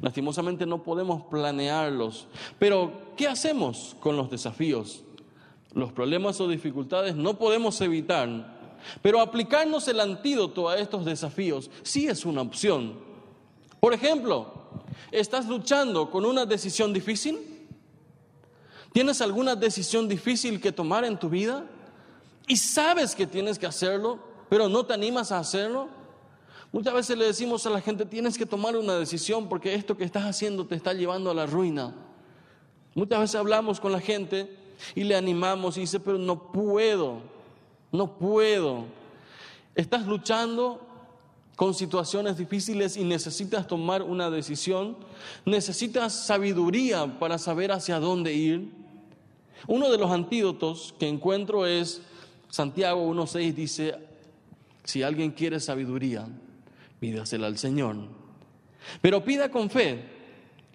Lastimosamente 0.00 0.64
no 0.64 0.82
podemos 0.82 1.24
planearlos. 1.24 2.28
Pero, 2.58 3.14
¿qué 3.16 3.26
hacemos 3.26 3.96
con 4.00 4.16
los 4.16 4.30
desafíos? 4.30 5.02
Los 5.74 5.92
problemas 5.92 6.40
o 6.40 6.48
dificultades 6.48 7.16
no 7.16 7.36
podemos 7.36 7.80
evitar. 7.80 8.56
Pero 9.02 9.20
aplicarnos 9.20 9.88
el 9.88 10.00
antídoto 10.00 10.68
a 10.68 10.78
estos 10.78 11.04
desafíos 11.04 11.70
sí 11.82 12.06
es 12.06 12.24
una 12.24 12.42
opción. 12.42 12.94
Por 13.80 13.92
ejemplo, 13.92 14.52
¿estás 15.10 15.46
luchando 15.46 16.10
con 16.10 16.24
una 16.24 16.46
decisión 16.46 16.92
difícil? 16.92 17.38
¿Tienes 18.92 19.20
alguna 19.20 19.56
decisión 19.56 20.08
difícil 20.08 20.60
que 20.60 20.72
tomar 20.72 21.04
en 21.04 21.18
tu 21.18 21.28
vida? 21.28 21.66
Y 22.46 22.56
sabes 22.56 23.14
que 23.14 23.26
tienes 23.26 23.58
que 23.58 23.66
hacerlo, 23.66 24.18
pero 24.48 24.68
no 24.68 24.84
te 24.86 24.94
animas 24.94 25.32
a 25.32 25.38
hacerlo. 25.38 25.88
Muchas 26.72 26.94
veces 26.94 27.18
le 27.18 27.24
decimos 27.26 27.66
a 27.66 27.70
la 27.70 27.80
gente, 27.80 28.04
tienes 28.04 28.36
que 28.38 28.46
tomar 28.46 28.76
una 28.76 28.94
decisión 28.94 29.48
porque 29.48 29.74
esto 29.74 29.96
que 29.96 30.04
estás 30.04 30.24
haciendo 30.24 30.66
te 30.66 30.74
está 30.74 30.92
llevando 30.92 31.30
a 31.30 31.34
la 31.34 31.46
ruina. 31.46 31.94
Muchas 32.94 33.20
veces 33.20 33.36
hablamos 33.36 33.80
con 33.80 33.92
la 33.92 34.00
gente 34.00 34.56
y 34.94 35.04
le 35.04 35.16
animamos 35.16 35.76
y 35.76 35.80
dice, 35.80 36.00
pero 36.00 36.18
no 36.18 36.52
puedo, 36.52 37.20
no 37.92 38.18
puedo. 38.18 38.84
Estás 39.74 40.06
luchando 40.06 40.80
con 41.56 41.74
situaciones 41.74 42.36
difíciles 42.36 42.96
y 42.96 43.04
necesitas 43.04 43.66
tomar 43.66 44.02
una 44.02 44.30
decisión, 44.30 44.96
necesitas 45.44 46.26
sabiduría 46.26 47.18
para 47.18 47.38
saber 47.38 47.72
hacia 47.72 47.98
dónde 47.98 48.34
ir. 48.34 48.70
Uno 49.66 49.90
de 49.90 49.98
los 49.98 50.10
antídotos 50.10 50.94
que 50.98 51.08
encuentro 51.08 51.66
es 51.66 52.02
Santiago 52.48 53.12
1.6 53.12 53.54
dice, 53.54 53.94
si 54.84 55.02
alguien 55.02 55.32
quiere 55.32 55.60
sabiduría, 55.60 56.26
pídasela 57.00 57.46
al 57.46 57.58
Señor. 57.58 57.96
Pero 59.00 59.24
pida 59.24 59.50
con 59.50 59.68
fe, 59.68 60.04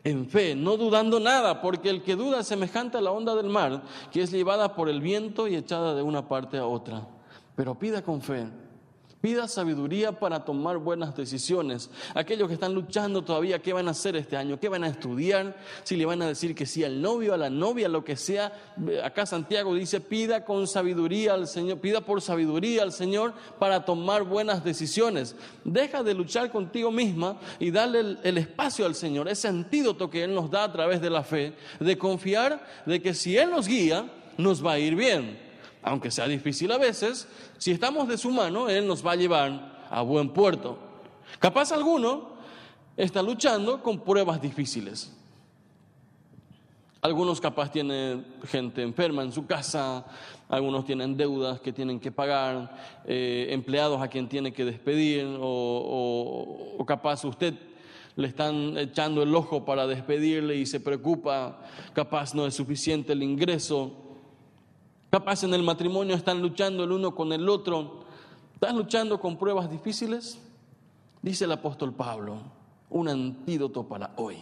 en 0.04 0.28
fe, 0.28 0.56
no 0.56 0.78
dudando 0.78 1.20
nada, 1.20 1.62
porque 1.62 1.90
el 1.90 2.04
que 2.04 2.16
duda 2.16 2.42
es 2.42 2.48
semejante 2.48 2.98
a 2.98 3.01
la 3.01 3.12
onda 3.12 3.36
del 3.36 3.50
mar, 3.50 3.84
que 4.12 4.22
es 4.22 4.32
llevada 4.32 4.75
por 4.75 4.90
el 4.90 5.01
viento 5.01 5.48
y 5.48 5.56
echada 5.56 5.96
de 5.96 6.01
una 6.01 6.28
parte 6.28 6.58
a 6.58 6.66
otra. 6.66 7.08
Pero 7.56 7.78
pida 7.78 8.01
con 8.01 8.22
fe, 8.22 8.48
Pida 9.22 9.48
sabiduría 9.48 10.13
para 10.13 10.44
tomar 10.44 10.80
buenas 10.80 11.16
decisiones. 11.16 11.92
Aquellos 12.16 12.48
que 12.48 12.56
están 12.56 12.74
luchando 12.74 13.22
todavía, 13.22 13.62
¿qué 13.62 13.72
van 13.72 13.88
a 13.88 13.92
hacer 13.92 14.16
este 14.16 14.36
año? 14.36 14.60
¿Qué 14.60 14.68
van 14.68 14.84
a 14.84 14.88
estudiar? 14.88 15.56
Si 15.84 15.96
le 15.96 16.08
van 16.08 16.24
a 16.24 16.28
decir 16.28 16.56
que 16.56 16.66
sí 16.66 16.84
al 16.84 17.00
novio, 17.00 17.36
a 17.36 17.38
la 17.38 17.51
novia, 17.51 17.88
lo 17.88 18.04
que 18.04 18.16
sea. 18.16 18.51
Acá 19.04 19.28
Santiago 19.28 19.75
dice, 19.75 20.01
pida 20.01 20.44
con 20.44 20.68
sabiduría 20.68 21.36
al 21.36 21.48
Señor, 21.48 21.78
pida 21.78 22.01
por 22.01 22.20
sabiduría 22.20 22.82
al 22.82 22.92
Señor 22.92 23.36
para 23.60 23.86
tomar 23.86 24.24
buenas 24.24 24.63
decisiones. 24.63 25.36
Deja 25.63 26.01
de 26.01 26.16
luchar 26.16 26.51
contigo 26.51 26.92
misma 26.92 27.40
y 27.60 27.70
darle 27.70 28.00
el, 28.00 28.20
el 28.24 28.40
espacio 28.40 28.88
al 28.88 28.96
Señor, 28.96 29.28
ese 29.28 29.48
antídoto 29.48 30.10
que 30.10 30.24
Él 30.24 30.34
nos 30.34 30.50
da 30.50 30.63
a 30.63 30.72
través 30.72 31.00
de 31.00 31.12
la 31.12 31.24
fe, 31.24 31.54
de 31.80 31.96
confiar 31.96 32.66
de 32.88 33.00
que 33.00 33.13
si 33.13 33.38
Él 33.38 33.51
nos 33.51 33.68
guía, 33.68 34.12
nos 34.38 34.66
va 34.66 34.72
a 34.74 34.80
ir 34.80 34.96
bien 34.96 35.50
aunque 35.84 36.12
sea 36.12 36.28
difícil 36.28 36.72
a 36.72 36.78
veces, 36.78 37.28
si 37.58 37.72
estamos 37.72 38.08
de 38.08 38.18
su 38.18 38.32
mano, 38.32 38.70
Él 38.70 38.88
nos 38.88 39.06
va 39.06 39.14
a 39.14 39.16
llevar 39.16 39.88
a 39.90 40.02
buen 40.02 40.30
puerto. 40.30 40.78
Capaz 41.40 41.72
alguno 41.72 42.32
está 42.98 43.22
luchando 43.22 43.82
con 43.82 44.00
pruebas 44.00 44.42
difíciles. 44.42 45.16
Algunos 47.02 47.42
capaz 47.42 47.72
tienen 47.72 48.26
gente 48.46 48.84
enferma 48.84 49.24
en 49.24 49.32
su 49.32 49.48
casa, 49.48 50.06
algunos 50.48 50.86
tienen 50.86 51.18
deudas 51.18 51.60
que 51.60 51.74
tienen 51.74 52.00
que 52.00 52.12
pagar, 52.12 52.78
eh, 53.06 53.48
empleados 53.50 54.00
a 54.02 54.08
quien 54.08 54.30
tiene 54.30 54.54
que 54.54 54.66
despedir, 54.66 55.26
o, 55.40 56.76
o 56.78 56.86
capaz 56.86 57.26
usted 57.26 57.56
le 58.16 58.28
están 58.28 58.78
echando 58.78 59.24
el 59.24 59.34
ojo 59.34 59.66
para 59.66 59.88
despedirle 59.88 60.58
y 60.58 60.66
se 60.68 60.80
preocupa, 60.80 61.62
capaz 61.94 62.36
no 62.36 62.46
es 62.46 62.54
suficiente 62.54 63.14
el 63.14 63.24
ingreso. 63.24 64.11
Capaz 65.12 65.44
en 65.44 65.53
el 65.53 65.62
matrimonio 65.62 66.15
están 66.15 66.41
luchando 66.41 66.86
el 66.86 66.91
uno 66.94 67.13
con 67.13 67.34
el 67.34 67.50
otro. 67.50 68.06
¿Estás 68.53 68.74
luchando 68.74 69.20
con 69.20 69.38
pruebas 69.38 69.70
difíciles? 69.70 70.39
Dice 71.22 71.44
el 71.44 71.51
apóstol 71.51 71.94
Pablo, 71.94 72.38
un 72.89 73.10
antídoto 73.10 73.84
para 73.84 74.13
hoy. 74.15 74.38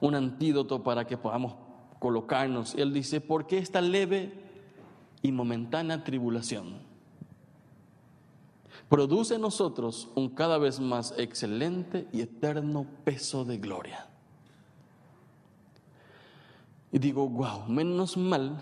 Un 0.00 0.16
antídoto 0.16 0.82
para 0.82 1.06
que 1.06 1.16
podamos 1.16 1.54
colocarnos. 2.00 2.74
Él 2.74 2.92
dice, 2.92 3.20
porque 3.20 3.58
esta 3.58 3.80
leve 3.80 4.34
y 5.22 5.30
momentánea 5.30 6.02
tribulación 6.02 6.74
produce 8.88 9.36
en 9.36 9.40
nosotros 9.40 10.08
un 10.16 10.30
cada 10.30 10.58
vez 10.58 10.80
más 10.80 11.14
excelente 11.16 12.08
y 12.12 12.22
eterno 12.22 12.86
peso 13.04 13.44
de 13.44 13.58
gloria. 13.58 14.08
Y 16.90 16.98
digo, 16.98 17.28
wow, 17.28 17.66
menos 17.68 18.16
mal 18.16 18.60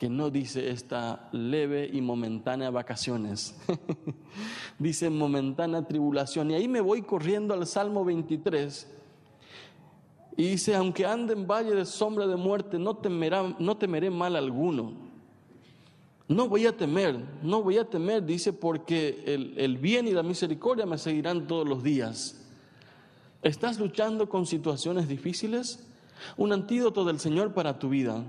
que 0.00 0.08
no 0.08 0.30
dice 0.30 0.70
esta 0.70 1.28
leve 1.30 1.90
y 1.92 2.00
momentánea 2.00 2.70
vacaciones, 2.70 3.54
dice 4.78 5.10
momentánea 5.10 5.86
tribulación. 5.86 6.50
Y 6.50 6.54
ahí 6.54 6.68
me 6.68 6.80
voy 6.80 7.02
corriendo 7.02 7.52
al 7.52 7.66
Salmo 7.66 8.02
23 8.02 8.90
y 10.38 10.48
dice, 10.48 10.74
aunque 10.74 11.04
ande 11.04 11.34
en 11.34 11.46
valle 11.46 11.74
de 11.74 11.84
sombra 11.84 12.26
de 12.26 12.36
muerte, 12.36 12.78
no, 12.78 12.96
temerá, 12.96 13.54
no 13.58 13.76
temeré 13.76 14.08
mal 14.08 14.36
alguno. 14.36 14.94
No 16.28 16.48
voy 16.48 16.64
a 16.64 16.74
temer, 16.74 17.22
no 17.42 17.62
voy 17.62 17.76
a 17.76 17.84
temer, 17.84 18.24
dice, 18.24 18.54
porque 18.54 19.22
el, 19.26 19.52
el 19.58 19.76
bien 19.76 20.08
y 20.08 20.12
la 20.12 20.22
misericordia 20.22 20.86
me 20.86 20.96
seguirán 20.96 21.46
todos 21.46 21.68
los 21.68 21.82
días. 21.82 22.48
¿Estás 23.42 23.78
luchando 23.78 24.30
con 24.30 24.46
situaciones 24.46 25.08
difíciles? 25.08 25.86
Un 26.38 26.54
antídoto 26.54 27.04
del 27.04 27.20
Señor 27.20 27.52
para 27.52 27.78
tu 27.78 27.90
vida 27.90 28.24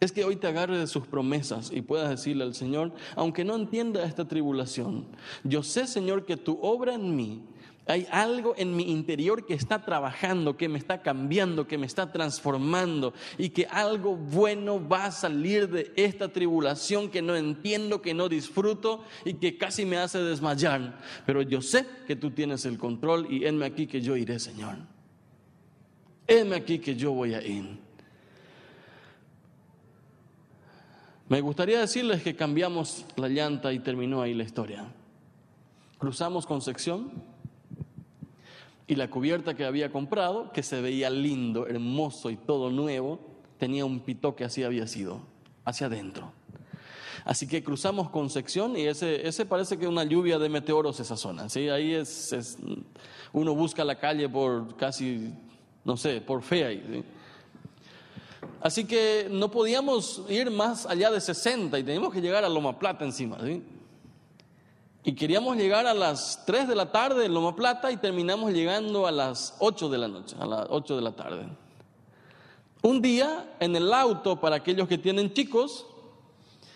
es 0.00 0.12
que 0.12 0.24
hoy 0.24 0.36
te 0.36 0.46
agarre 0.46 0.78
de 0.78 0.86
sus 0.86 1.06
promesas 1.06 1.70
y 1.72 1.82
puedas 1.82 2.08
decirle 2.08 2.44
al 2.44 2.54
Señor, 2.54 2.92
aunque 3.16 3.44
no 3.44 3.54
entienda 3.54 4.04
esta 4.04 4.26
tribulación, 4.26 5.06
yo 5.44 5.62
sé, 5.62 5.86
Señor, 5.86 6.24
que 6.24 6.36
tu 6.36 6.58
obra 6.62 6.94
en 6.94 7.14
mí, 7.14 7.42
hay 7.86 8.06
algo 8.10 8.54
en 8.56 8.76
mi 8.76 8.90
interior 8.90 9.44
que 9.46 9.54
está 9.54 9.84
trabajando, 9.84 10.56
que 10.56 10.68
me 10.68 10.78
está 10.78 11.02
cambiando, 11.02 11.66
que 11.66 11.76
me 11.76 11.86
está 11.86 12.12
transformando 12.12 13.14
y 13.36 13.50
que 13.50 13.66
algo 13.66 14.16
bueno 14.16 14.86
va 14.86 15.06
a 15.06 15.10
salir 15.10 15.68
de 15.68 15.92
esta 15.96 16.28
tribulación 16.28 17.10
que 17.10 17.20
no 17.20 17.34
entiendo, 17.34 18.00
que 18.00 18.14
no 18.14 18.28
disfruto 18.28 19.02
y 19.24 19.34
que 19.34 19.58
casi 19.58 19.84
me 19.84 19.96
hace 19.96 20.22
desmayar. 20.22 21.00
Pero 21.26 21.42
yo 21.42 21.60
sé 21.60 21.84
que 22.06 22.16
tú 22.16 22.30
tienes 22.30 22.64
el 22.64 22.78
control 22.78 23.26
y 23.28 23.44
enme 23.44 23.66
aquí 23.66 23.86
que 23.86 24.00
yo 24.00 24.16
iré, 24.16 24.38
Señor. 24.38 24.76
Enme 26.28 26.56
aquí 26.56 26.78
que 26.78 26.94
yo 26.94 27.12
voy 27.12 27.34
a 27.34 27.42
ir. 27.42 27.89
Me 31.30 31.40
gustaría 31.40 31.78
decirles 31.78 32.24
que 32.24 32.34
cambiamos 32.34 33.04
la 33.14 33.28
llanta 33.28 33.72
y 33.72 33.78
terminó 33.78 34.20
ahí 34.20 34.34
la 34.34 34.42
historia. 34.42 34.92
Cruzamos 35.96 36.44
con 36.44 36.60
sección 36.60 37.12
y 38.88 38.96
la 38.96 39.08
cubierta 39.08 39.54
que 39.54 39.64
había 39.64 39.92
comprado, 39.92 40.50
que 40.50 40.64
se 40.64 40.80
veía 40.80 41.08
lindo, 41.08 41.68
hermoso 41.68 42.30
y 42.30 42.36
todo 42.36 42.68
nuevo, 42.70 43.20
tenía 43.58 43.84
un 43.84 44.00
pito 44.00 44.34
que 44.34 44.42
así 44.42 44.64
había 44.64 44.88
sido, 44.88 45.20
hacia 45.64 45.86
adentro. 45.86 46.32
Así 47.24 47.46
que 47.46 47.62
cruzamos 47.62 48.10
con 48.10 48.28
sección 48.28 48.76
y 48.76 48.88
ese, 48.88 49.28
ese 49.28 49.46
parece 49.46 49.78
que 49.78 49.84
es 49.84 49.88
una 49.88 50.02
lluvia 50.02 50.36
de 50.36 50.48
meteoros 50.48 50.98
esa 50.98 51.16
zona. 51.16 51.48
¿sí? 51.48 51.68
Ahí 51.68 51.94
es, 51.94 52.58
uno 53.32 53.54
busca 53.54 53.84
la 53.84 54.00
calle 54.00 54.28
por 54.28 54.74
casi, 54.74 55.32
no 55.84 55.96
sé, 55.96 56.20
por 56.22 56.42
fe 56.42 56.64
ahí. 56.64 57.04
Así 58.60 58.84
que 58.84 59.28
no 59.30 59.50
podíamos 59.50 60.22
ir 60.28 60.50
más 60.50 60.84
allá 60.84 61.10
de 61.10 61.20
60 61.20 61.78
y 61.78 61.82
teníamos 61.82 62.12
que 62.12 62.20
llegar 62.20 62.44
a 62.44 62.48
Loma 62.48 62.78
Plata 62.78 63.04
encima. 63.04 63.38
Y 65.02 65.14
queríamos 65.14 65.56
llegar 65.56 65.86
a 65.86 65.94
las 65.94 66.44
3 66.44 66.68
de 66.68 66.74
la 66.74 66.92
tarde 66.92 67.24
en 67.24 67.32
Loma 67.32 67.56
Plata 67.56 67.90
y 67.90 67.96
terminamos 67.96 68.52
llegando 68.52 69.06
a 69.06 69.12
las 69.12 69.56
8 69.60 69.88
de 69.88 69.98
la 69.98 70.08
noche, 70.08 70.36
a 70.38 70.44
las 70.44 70.66
8 70.68 70.96
de 70.96 71.02
la 71.02 71.12
tarde. 71.12 71.48
Un 72.82 73.00
día 73.00 73.56
en 73.60 73.76
el 73.76 73.92
auto, 73.94 74.40
para 74.40 74.56
aquellos 74.56 74.88
que 74.88 74.98
tienen 74.98 75.32
chicos, 75.32 75.86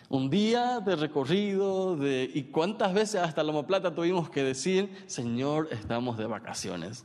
un 0.08 0.30
día 0.30 0.80
de 0.80 0.96
recorrido, 0.96 1.96
de, 1.96 2.30
y 2.32 2.44
cuántas 2.44 2.94
veces 2.94 3.16
hasta 3.16 3.42
Loma 3.42 3.66
Plata 3.66 3.94
tuvimos 3.94 4.30
que 4.30 4.42
decir, 4.42 5.04
Señor, 5.06 5.68
estamos 5.70 6.16
de 6.16 6.26
vacaciones. 6.26 7.04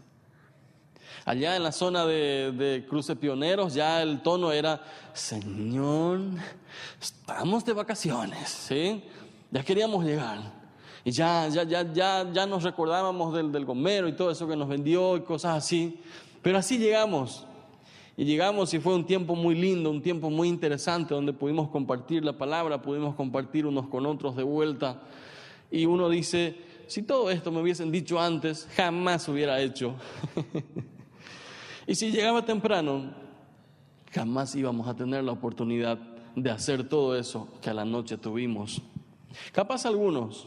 Allá 1.30 1.56
en 1.56 1.62
la 1.62 1.72
zona 1.72 2.08
de, 2.08 2.84
Cruce 2.90 3.16
Pioneros 3.16 3.76
ya 3.76 4.02
el 4.02 4.24
tono 4.24 4.52
era, 4.52 4.82
Señor, 5.14 6.22
estamos 7.00 7.64
de 7.64 7.74
vacaciones, 7.74 8.50
¿sí? 8.50 9.04
Ya 9.52 9.64
queríamos 9.64 10.04
llegar. 10.04 10.40
Y 11.06 11.12
ya, 11.12 11.48
ya, 11.50 11.62
ya, 11.66 11.84
ya, 11.94 12.28
ya 12.34 12.48
nos 12.48 12.64
recordábamos 12.64 13.32
del, 13.36 13.52
del 13.52 13.64
gomero 13.64 14.08
y 14.08 14.14
todo 14.14 14.32
eso 14.32 14.48
que 14.48 14.56
nos 14.56 14.68
vendió 14.68 15.18
y 15.18 15.22
cosas 15.22 15.58
así. 15.58 16.00
Pero 16.42 16.58
así 16.58 16.80
llegamos. 16.80 17.46
Y 18.18 18.26
llegamos 18.26 18.74
y 18.74 18.80
fue 18.80 18.96
un 18.96 19.06
tiempo 19.06 19.36
muy 19.36 19.54
lindo, 19.54 19.92
un 19.92 20.02
tiempo 20.02 20.32
muy 20.32 20.48
interesante 20.48 21.14
donde 21.14 21.32
pudimos 21.32 21.70
compartir 21.70 22.26
la 22.26 22.36
palabra, 22.36 22.82
pudimos 22.82 23.14
compartir 23.14 23.68
unos 23.68 23.88
con 23.88 24.08
otros 24.08 24.36
de 24.36 24.42
vuelta. 24.42 25.04
Y 25.70 25.86
uno 25.86 26.10
dice, 26.10 26.58
si 26.88 27.04
todo 27.04 27.30
esto 27.30 27.52
me 27.52 27.62
hubiesen 27.62 27.92
dicho 27.92 28.20
antes, 28.20 28.68
jamás 28.76 29.28
hubiera 29.30 29.62
hecho. 29.62 29.94
Y 31.90 31.96
si 31.96 32.12
llegaba 32.12 32.46
temprano, 32.46 33.10
jamás 34.12 34.54
íbamos 34.54 34.88
a 34.88 34.96
tener 34.96 35.24
la 35.24 35.32
oportunidad 35.32 35.98
de 36.36 36.52
hacer 36.52 36.88
todo 36.88 37.18
eso 37.18 37.48
que 37.64 37.72
a 37.72 37.74
la 37.74 37.84
noche 37.84 38.16
tuvimos. 38.16 38.84
Capaz 39.52 39.88
algunos 39.88 40.46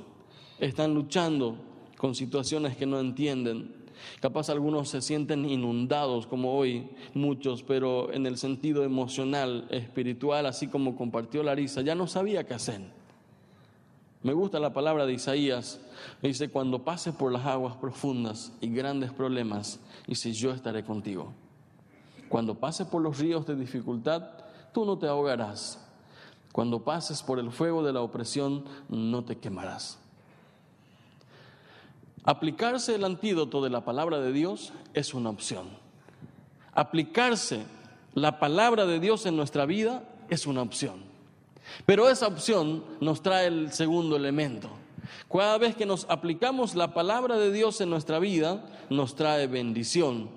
están 0.60 0.94
luchando 0.94 1.56
con 1.96 2.14
situaciones 2.14 2.76
que 2.76 2.86
no 2.86 3.00
entienden. 3.00 3.74
Capaz 4.20 4.50
algunos 4.50 4.88
se 4.88 5.02
sienten 5.02 5.44
inundados 5.44 6.28
como 6.28 6.56
hoy 6.56 6.88
muchos, 7.12 7.64
pero 7.64 8.12
en 8.12 8.26
el 8.26 8.38
sentido 8.38 8.84
emocional, 8.84 9.66
espiritual, 9.70 10.46
así 10.46 10.68
como 10.68 10.94
compartió 10.94 11.42
Larisa, 11.42 11.82
ya 11.82 11.96
no 11.96 12.06
sabía 12.06 12.46
qué 12.46 12.54
hacer. 12.54 12.82
Me 14.22 14.32
gusta 14.32 14.60
la 14.60 14.72
palabra 14.72 15.04
de 15.04 15.14
Isaías. 15.14 15.80
Dice, 16.22 16.48
cuando 16.48 16.84
pases 16.84 17.14
por 17.14 17.32
las 17.32 17.44
aguas 17.44 17.76
profundas 17.76 18.52
y 18.60 18.68
grandes 18.68 19.12
problemas, 19.12 19.80
dice, 20.06 20.32
yo 20.32 20.52
estaré 20.52 20.84
contigo. 20.84 21.32
Cuando 22.28 22.54
pases 22.54 22.86
por 22.86 23.02
los 23.02 23.18
ríos 23.18 23.46
de 23.46 23.56
dificultad, 23.56 24.22
tú 24.72 24.84
no 24.84 24.96
te 24.96 25.06
ahogarás. 25.06 25.78
Cuando 26.52 26.84
pases 26.84 27.22
por 27.22 27.38
el 27.38 27.50
fuego 27.50 27.82
de 27.82 27.92
la 27.92 28.00
opresión, 28.00 28.64
no 28.88 29.24
te 29.24 29.38
quemarás. 29.38 29.98
Aplicarse 32.24 32.94
el 32.94 33.04
antídoto 33.04 33.62
de 33.62 33.70
la 33.70 33.84
palabra 33.84 34.20
de 34.20 34.32
Dios 34.32 34.72
es 34.94 35.12
una 35.14 35.30
opción. 35.30 35.66
Aplicarse 36.72 37.64
la 38.14 38.38
palabra 38.38 38.86
de 38.86 39.00
Dios 39.00 39.26
en 39.26 39.36
nuestra 39.36 39.66
vida 39.66 40.04
es 40.28 40.46
una 40.46 40.62
opción. 40.62 41.11
Pero 41.86 42.08
esa 42.08 42.26
opción 42.26 42.84
nos 43.00 43.22
trae 43.22 43.46
el 43.46 43.72
segundo 43.72 44.16
elemento. 44.16 44.70
Cada 45.30 45.58
vez 45.58 45.74
que 45.74 45.86
nos 45.86 46.06
aplicamos 46.08 46.74
la 46.74 46.94
palabra 46.94 47.36
de 47.36 47.52
Dios 47.52 47.80
en 47.80 47.90
nuestra 47.90 48.18
vida, 48.18 48.64
nos 48.90 49.14
trae 49.14 49.46
bendición. 49.46 50.30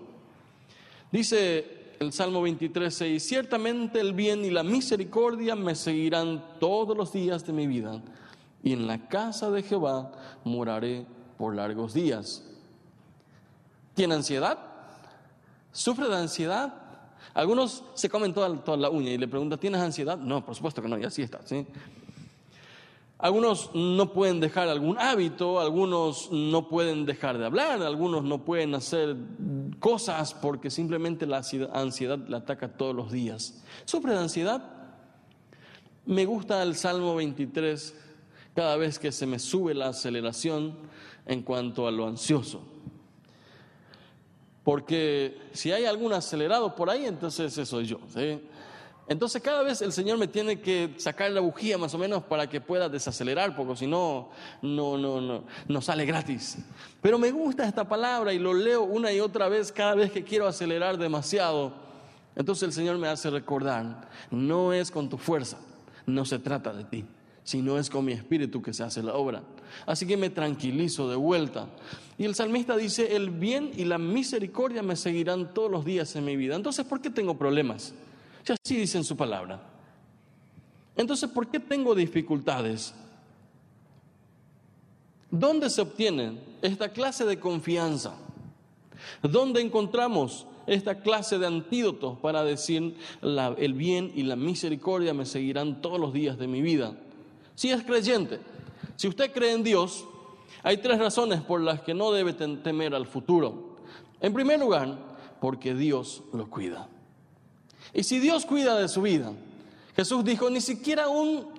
Dice 1.11 1.95
el 1.99 2.11
Salmo 2.11 2.41
23, 2.41 2.93
6, 2.93 3.23
ciertamente 3.23 3.99
el 3.99 4.13
bien 4.13 4.43
y 4.43 4.51
la 4.51 4.63
misericordia 4.63 5.55
me 5.55 5.75
seguirán 5.75 6.43
todos 6.59 6.95
los 6.95 7.13
días 7.13 7.45
de 7.45 7.53
mi 7.53 7.67
vida 7.67 8.01
y 8.65 8.73
en 8.73 8.87
la 8.87 9.07
casa 9.07 9.51
de 9.51 9.63
Jehová 9.63 10.11
moraré 10.43 11.05
por 11.37 11.55
largos 11.55 11.93
días. 11.93 12.43
¿Tiene 13.93 14.15
ansiedad? 14.15 14.57
¿Sufre 15.71 16.09
de 16.09 16.17
ansiedad? 16.17 16.73
Algunos 17.33 17.83
se 17.93 18.09
comen 18.09 18.33
toda, 18.33 18.63
toda 18.63 18.77
la 18.77 18.89
uña 18.89 19.11
y 19.11 19.17
le 19.17 19.27
preguntan, 19.27 19.59
¿tienes 19.59 19.81
ansiedad? 19.81 20.17
No, 20.17 20.45
por 20.45 20.55
supuesto 20.55 20.81
que 20.81 20.87
no, 20.87 20.97
y 20.97 21.03
así 21.03 21.21
está. 21.21 21.39
¿sí? 21.45 21.65
Algunos 23.17 23.71
no 23.73 24.11
pueden 24.11 24.39
dejar 24.39 24.67
algún 24.67 24.99
hábito, 24.99 25.59
algunos 25.59 26.31
no 26.31 26.67
pueden 26.67 27.05
dejar 27.05 27.37
de 27.37 27.45
hablar, 27.45 27.81
algunos 27.81 28.23
no 28.23 28.43
pueden 28.43 28.75
hacer 28.75 29.15
cosas 29.79 30.33
porque 30.33 30.69
simplemente 30.69 31.25
la 31.25 31.41
ansiedad 31.73 32.19
la 32.27 32.37
ataca 32.37 32.67
todos 32.67 32.93
los 32.93 33.11
días. 33.11 33.63
¿Sufre 33.85 34.11
de 34.13 34.19
ansiedad? 34.19 34.63
Me 36.05 36.25
gusta 36.25 36.61
el 36.61 36.75
Salmo 36.75 37.15
23 37.15 37.95
cada 38.53 38.75
vez 38.75 38.99
que 38.99 39.11
se 39.11 39.25
me 39.25 39.39
sube 39.39 39.73
la 39.73 39.87
aceleración 39.87 40.77
en 41.25 41.41
cuanto 41.41 41.87
a 41.87 41.91
lo 41.91 42.07
ansioso. 42.07 42.74
Porque 44.65 45.37
si 45.53 45.71
hay 45.71 45.85
algún 45.85 46.11
acelerado 46.11 46.75
por 46.75 46.89
ahí, 46.89 47.05
entonces 47.05 47.53
ese 47.53 47.67
soy 47.67 47.85
yo. 47.85 47.99
Entonces 49.07 49.39
cada 49.39 49.61
vez 49.61 49.83
el 49.83 49.91
Señor 49.91 50.17
me 50.17 50.27
tiene 50.27 50.59
que 50.59 50.95
sacar 50.97 51.29
la 51.29 51.39
bujía 51.39 51.77
más 51.77 51.93
o 51.93 51.99
menos 51.99 52.23
para 52.23 52.49
que 52.49 52.59
pueda 52.59 52.89
desacelerar, 52.89 53.55
porque 53.55 53.75
si 53.75 53.85
no, 53.85 54.31
no, 54.63 54.97
no, 54.97 55.43
no 55.67 55.81
sale 55.81 56.07
gratis. 56.07 56.57
Pero 56.99 57.19
me 57.19 57.29
gusta 57.29 57.67
esta 57.67 57.87
palabra 57.87 58.33
y 58.33 58.39
lo 58.39 58.55
leo 58.55 58.81
una 58.81 59.13
y 59.13 59.19
otra 59.19 59.47
vez 59.49 59.71
cada 59.71 59.93
vez 59.93 60.11
que 60.11 60.23
quiero 60.23 60.47
acelerar 60.47 60.97
demasiado. 60.97 61.71
Entonces 62.35 62.63
el 62.63 62.73
Señor 62.73 62.97
me 62.97 63.07
hace 63.07 63.29
recordar, 63.29 64.09
no 64.31 64.73
es 64.73 64.89
con 64.89 65.09
tu 65.09 65.19
fuerza, 65.19 65.59
no 66.07 66.25
se 66.25 66.39
trata 66.39 66.73
de 66.73 66.85
ti, 66.85 67.05
sino 67.43 67.77
es 67.77 67.87
con 67.91 68.03
mi 68.03 68.13
espíritu 68.13 68.63
que 68.63 68.73
se 68.73 68.81
hace 68.81 69.03
la 69.03 69.13
obra. 69.13 69.43
Así 69.85 70.05
que 70.05 70.17
me 70.17 70.29
tranquilizo 70.29 71.09
de 71.09 71.15
vuelta. 71.15 71.67
Y 72.17 72.25
el 72.25 72.35
salmista 72.35 72.77
dice, 72.77 73.15
el 73.15 73.29
bien 73.29 73.71
y 73.75 73.85
la 73.85 73.97
misericordia 73.97 74.81
me 74.81 74.95
seguirán 74.95 75.53
todos 75.53 75.69
los 75.69 75.83
días 75.83 76.15
en 76.15 76.25
mi 76.25 76.35
vida. 76.35 76.55
Entonces, 76.55 76.85
¿por 76.85 77.01
qué 77.01 77.09
tengo 77.09 77.37
problemas? 77.37 77.93
Si 78.43 78.53
así 78.53 78.75
dice 78.77 78.97
en 78.97 79.03
su 79.03 79.17
palabra. 79.17 79.61
Entonces, 80.95 81.29
¿por 81.29 81.47
qué 81.47 81.59
tengo 81.59 81.93
dificultades? 81.93 82.93
¿Dónde 85.29 85.69
se 85.69 85.81
obtiene 85.81 86.39
esta 86.61 86.89
clase 86.89 87.25
de 87.25 87.39
confianza? 87.39 88.15
¿Dónde 89.21 89.61
encontramos 89.61 90.47
esta 90.67 90.99
clase 91.01 91.37
de 91.37 91.47
antídotos 91.47 92.17
para 92.19 92.43
decir 92.43 92.95
el 93.21 93.73
bien 93.73 94.11
y 94.15 94.23
la 94.23 94.35
misericordia 94.35 95.13
me 95.13 95.25
seguirán 95.25 95.81
todos 95.81 95.99
los 95.99 96.13
días 96.13 96.37
de 96.37 96.47
mi 96.47 96.61
vida? 96.61 96.95
Si 97.55 97.71
es 97.71 97.83
creyente, 97.83 98.39
si 98.95 99.07
usted 99.07 99.31
cree 99.31 99.53
en 99.53 99.63
Dios, 99.63 100.05
hay 100.63 100.77
tres 100.77 100.99
razones 100.99 101.41
por 101.41 101.61
las 101.61 101.81
que 101.81 101.93
no 101.93 102.11
debe 102.11 102.33
temer 102.33 102.95
al 102.95 103.05
futuro. 103.05 103.75
En 104.19 104.33
primer 104.33 104.59
lugar, 104.59 104.97
porque 105.39 105.73
Dios 105.73 106.23
lo 106.33 106.49
cuida. 106.49 106.87
Y 107.93 108.03
si 108.03 108.19
Dios 108.19 108.45
cuida 108.45 108.77
de 108.77 108.87
su 108.87 109.01
vida, 109.01 109.31
Jesús 109.95 110.23
dijo, 110.23 110.49
ni 110.49 110.61
siquiera 110.61 111.07
un, 111.07 111.53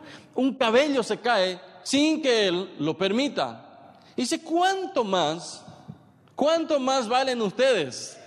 cabello 0.59 1.03
se 1.03 1.19
cae 1.19 1.61
sin 1.83 2.21
que 2.21 2.49
Él 2.49 2.75
lo 2.79 2.97
permita. 2.97 3.95
Dice, 4.17 4.43
¿cuánto 4.43 5.05
más? 5.05 5.65
¿Cuánto 6.35 6.79
más 6.79 7.09
valen 7.09 7.41
ustedes? 7.41 8.19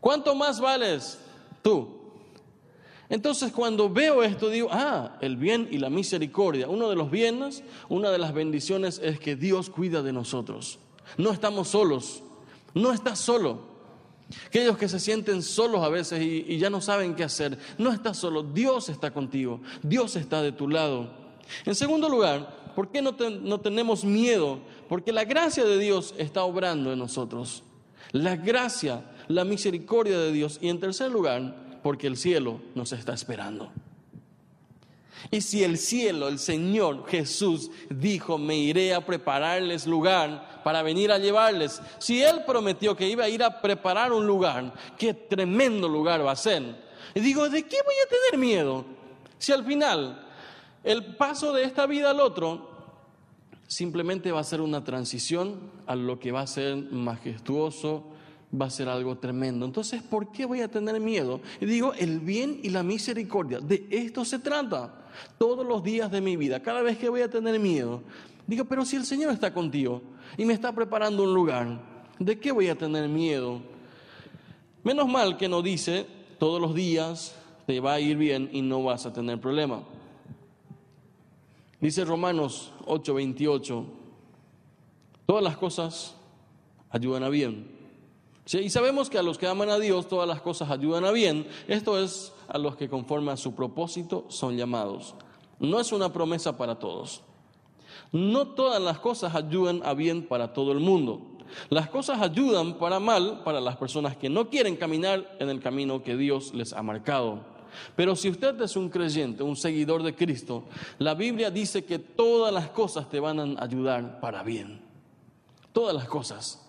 ¿Cuánto 0.00 0.34
más 0.34 0.60
vales 0.60 1.18
tú? 1.62 1.97
Entonces 3.10 3.52
cuando 3.52 3.88
veo 3.88 4.22
esto 4.22 4.50
digo, 4.50 4.68
ah, 4.70 5.16
el 5.20 5.36
bien 5.36 5.68
y 5.70 5.78
la 5.78 5.88
misericordia. 5.88 6.68
Uno 6.68 6.90
de 6.90 6.96
los 6.96 7.10
bienes, 7.10 7.62
una 7.88 8.10
de 8.10 8.18
las 8.18 8.34
bendiciones 8.34 9.00
es 9.02 9.18
que 9.18 9.34
Dios 9.34 9.70
cuida 9.70 10.02
de 10.02 10.12
nosotros. 10.12 10.78
No 11.16 11.32
estamos 11.32 11.68
solos, 11.68 12.22
no 12.74 12.92
estás 12.92 13.18
solo. 13.18 13.78
Aquellos 14.46 14.76
que 14.76 14.90
se 14.90 15.00
sienten 15.00 15.42
solos 15.42 15.82
a 15.82 15.88
veces 15.88 16.20
y, 16.22 16.58
ya 16.58 16.68
no 16.68 16.82
saben 16.82 17.14
qué 17.14 17.24
hacer. 17.24 17.58
No 17.78 17.92
estás 17.92 18.18
solo, 18.18 18.42
Dios 18.42 18.90
está 18.90 19.10
contigo, 19.10 19.60
Dios 19.82 20.16
está 20.16 20.42
de 20.42 20.52
tu 20.52 20.68
lado. 20.68 21.10
En 21.64 21.74
segundo 21.74 22.10
lugar, 22.10 22.74
¿por 22.74 22.90
qué 22.90 23.00
no, 23.00 23.16
no 23.40 23.60
tenemos 23.60 24.04
miedo? 24.04 24.58
Porque 24.86 25.12
la 25.12 25.24
gracia 25.24 25.64
de 25.64 25.78
Dios 25.78 26.14
está 26.18 26.44
obrando 26.44 26.92
en 26.92 26.98
nosotros. 26.98 27.62
La 28.12 28.36
gracia, 28.36 29.02
la 29.28 29.44
misericordia 29.44 30.18
de 30.18 30.30
Dios. 30.30 30.58
Y 30.60 30.68
en 30.68 30.78
tercer 30.78 31.10
lugar, 31.10 31.67
porque 31.88 32.06
el 32.06 32.18
cielo 32.18 32.60
nos 32.74 32.92
está 32.92 33.14
esperando. 33.14 33.72
Y 35.30 35.40
si 35.40 35.64
el 35.64 35.78
cielo, 35.78 36.28
el 36.28 36.38
Señor 36.38 37.08
Jesús 37.08 37.70
dijo, 37.88 38.36
me 38.36 38.58
iré 38.58 38.92
a 38.92 39.06
prepararles 39.06 39.86
lugar 39.86 40.60
para 40.62 40.82
venir 40.82 41.10
a 41.10 41.16
llevarles, 41.16 41.80
si 41.98 42.22
Él 42.22 42.42
prometió 42.46 42.94
que 42.94 43.08
iba 43.08 43.24
a 43.24 43.30
ir 43.30 43.42
a 43.42 43.62
preparar 43.62 44.12
un 44.12 44.26
lugar, 44.26 44.74
qué 44.98 45.14
tremendo 45.14 45.88
lugar 45.88 46.26
va 46.26 46.32
a 46.32 46.36
ser. 46.36 46.76
Y 47.14 47.20
digo, 47.20 47.48
¿de 47.48 47.62
qué 47.62 47.78
voy 47.82 47.94
a 48.04 48.08
tener 48.10 48.38
miedo? 48.38 48.84
Si 49.38 49.52
al 49.52 49.64
final 49.64 50.28
el 50.84 51.16
paso 51.16 51.54
de 51.54 51.64
esta 51.64 51.86
vida 51.86 52.10
al 52.10 52.20
otro 52.20 52.68
simplemente 53.66 54.30
va 54.30 54.40
a 54.40 54.44
ser 54.44 54.60
una 54.60 54.84
transición 54.84 55.58
a 55.86 55.96
lo 55.96 56.20
que 56.20 56.32
va 56.32 56.42
a 56.42 56.46
ser 56.46 56.76
majestuoso, 56.76 58.17
va 58.52 58.66
a 58.66 58.70
ser 58.70 58.88
algo 58.88 59.18
tremendo. 59.18 59.66
Entonces, 59.66 60.02
¿por 60.02 60.32
qué 60.32 60.46
voy 60.46 60.60
a 60.60 60.68
tener 60.68 61.00
miedo? 61.00 61.40
Y 61.60 61.66
digo, 61.66 61.92
el 61.94 62.20
bien 62.20 62.60
y 62.62 62.70
la 62.70 62.82
misericordia, 62.82 63.60
de 63.60 63.86
esto 63.90 64.24
se 64.24 64.38
trata 64.38 65.06
todos 65.36 65.66
los 65.66 65.82
días 65.82 66.10
de 66.10 66.20
mi 66.20 66.36
vida, 66.36 66.62
cada 66.62 66.82
vez 66.82 66.96
que 66.98 67.08
voy 67.08 67.20
a 67.22 67.30
tener 67.30 67.58
miedo, 67.58 68.02
digo, 68.46 68.64
pero 68.64 68.84
si 68.84 68.96
el 68.96 69.04
Señor 69.04 69.32
está 69.32 69.52
contigo 69.52 70.02
y 70.36 70.44
me 70.44 70.54
está 70.54 70.72
preparando 70.72 71.24
un 71.24 71.34
lugar, 71.34 71.80
¿de 72.18 72.38
qué 72.38 72.52
voy 72.52 72.68
a 72.68 72.76
tener 72.76 73.08
miedo? 73.08 73.60
Menos 74.84 75.08
mal 75.08 75.36
que 75.36 75.48
no 75.48 75.60
dice, 75.60 76.06
todos 76.38 76.60
los 76.60 76.74
días 76.74 77.34
te 77.66 77.80
va 77.80 77.94
a 77.94 78.00
ir 78.00 78.16
bien 78.16 78.48
y 78.52 78.62
no 78.62 78.82
vas 78.82 79.04
a 79.04 79.12
tener 79.12 79.40
problema. 79.40 79.82
Dice 81.80 82.04
Romanos 82.04 82.72
8:28, 82.86 83.84
todas 85.26 85.44
las 85.44 85.56
cosas 85.56 86.16
ayudan 86.90 87.22
a 87.22 87.28
bien. 87.28 87.77
Y 88.52 88.70
sabemos 88.70 89.10
que 89.10 89.18
a 89.18 89.22
los 89.22 89.36
que 89.36 89.46
aman 89.46 89.68
a 89.68 89.78
Dios 89.78 90.08
todas 90.08 90.26
las 90.26 90.40
cosas 90.40 90.70
ayudan 90.70 91.04
a 91.04 91.10
bien. 91.10 91.46
Esto 91.66 91.98
es 92.02 92.32
a 92.48 92.56
los 92.56 92.76
que 92.76 92.88
conforme 92.88 93.32
a 93.32 93.36
su 93.36 93.54
propósito 93.54 94.24
son 94.28 94.56
llamados. 94.56 95.14
No 95.58 95.78
es 95.80 95.92
una 95.92 96.12
promesa 96.12 96.56
para 96.56 96.78
todos. 96.78 97.22
No 98.10 98.48
todas 98.48 98.80
las 98.80 98.98
cosas 99.00 99.34
ayudan 99.34 99.82
a 99.84 99.92
bien 99.92 100.26
para 100.26 100.54
todo 100.54 100.72
el 100.72 100.80
mundo. 100.80 101.20
Las 101.68 101.90
cosas 101.90 102.20
ayudan 102.22 102.78
para 102.78 103.00
mal 103.00 103.42
para 103.44 103.60
las 103.60 103.76
personas 103.76 104.16
que 104.16 104.30
no 104.30 104.48
quieren 104.48 104.76
caminar 104.76 105.36
en 105.38 105.50
el 105.50 105.60
camino 105.60 106.02
que 106.02 106.16
Dios 106.16 106.54
les 106.54 106.72
ha 106.72 106.82
marcado. 106.82 107.40
Pero 107.96 108.16
si 108.16 108.30
usted 108.30 108.60
es 108.62 108.76
un 108.76 108.88
creyente, 108.88 109.42
un 109.42 109.56
seguidor 109.56 110.02
de 110.02 110.14
Cristo, 110.14 110.64
la 110.98 111.14
Biblia 111.14 111.50
dice 111.50 111.84
que 111.84 111.98
todas 111.98 112.52
las 112.52 112.68
cosas 112.70 113.10
te 113.10 113.20
van 113.20 113.58
a 113.58 113.62
ayudar 113.62 114.20
para 114.20 114.42
bien. 114.42 114.80
Todas 115.72 115.94
las 115.94 116.08
cosas. 116.08 116.67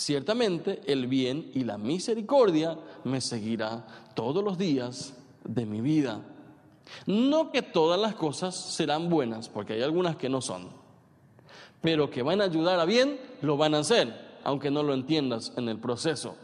Ciertamente 0.00 0.80
el 0.86 1.08
bien 1.08 1.50
y 1.52 1.62
la 1.62 1.76
misericordia 1.76 2.78
me 3.04 3.20
seguirá 3.20 3.84
todos 4.14 4.42
los 4.42 4.56
días 4.56 5.12
de 5.44 5.66
mi 5.66 5.82
vida. 5.82 6.22
No 7.04 7.52
que 7.52 7.60
todas 7.60 8.00
las 8.00 8.14
cosas 8.14 8.56
serán 8.56 9.10
buenas, 9.10 9.50
porque 9.50 9.74
hay 9.74 9.82
algunas 9.82 10.16
que 10.16 10.30
no 10.30 10.40
son, 10.40 10.68
pero 11.82 12.08
que 12.08 12.22
van 12.22 12.40
a 12.40 12.44
ayudar 12.44 12.80
a 12.80 12.86
bien, 12.86 13.20
lo 13.42 13.58
van 13.58 13.74
a 13.74 13.80
hacer, 13.80 14.38
aunque 14.42 14.70
no 14.70 14.82
lo 14.82 14.94
entiendas 14.94 15.52
en 15.58 15.68
el 15.68 15.76
proceso. 15.76 16.34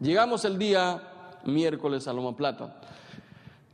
Llegamos 0.00 0.46
el 0.46 0.58
día 0.58 1.02
miércoles 1.44 2.08
a 2.08 2.14
Loma 2.14 2.34
Plata. 2.34 2.80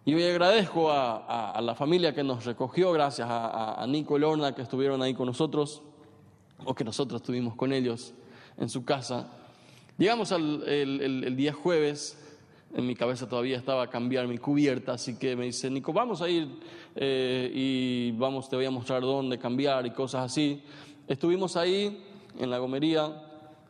Y 0.05 0.15
hoy 0.15 0.25
agradezco 0.25 0.91
a, 0.91 1.61
la 1.63 1.77
familia 1.77 2.13
que 2.13 2.25
nos 2.25 2.45
recogió, 2.45 2.91
gracias 2.91 3.29
a, 3.31 3.81
a 3.81 3.87
Nico 3.87 4.17
y 4.17 4.21
Lorna 4.21 4.53
que 4.53 4.63
estuvieron 4.63 5.01
ahí 5.01 5.15
con 5.15 5.27
nosotros, 5.27 5.81
o 6.65 6.75
que 6.75 6.83
nosotros 6.83 7.21
estuvimos 7.21 7.55
con 7.55 7.73
ellos 7.73 8.15
en 8.61 8.69
su 8.69 8.85
casa. 8.85 9.27
Llegamos 9.99 10.31
al, 10.33 10.63
el, 10.69 11.37
día 11.37 11.53
jueves, 11.53 12.17
en 12.75 12.87
mi 12.87 12.95
cabeza 12.95 13.29
todavía 13.29 13.57
estaba 13.57 13.85
a 13.85 13.91
cambiar 13.91 14.29
mi 14.29 14.39
cubierta, 14.39 14.93
así 14.93 15.19
que 15.19 15.35
me 15.35 15.47
dice, 15.47 15.69
Nico, 15.69 15.93
vamos 15.93 16.23
a 16.23 16.29
ir 16.29 16.49
eh, 16.95 17.51
y 17.53 18.13
vamos, 18.13 18.49
te 18.49 18.57
voy 18.57 18.67
a 18.67 18.71
mostrar 18.71 19.03
dónde 19.03 19.39
cambiar 19.39 19.85
y 19.87 19.91
cosas 19.91 20.27
así. 20.27 20.63
Estuvimos 21.09 21.57
ahí 21.57 22.05
en 22.39 22.49
la 22.49 22.59
gomería, 22.59 23.11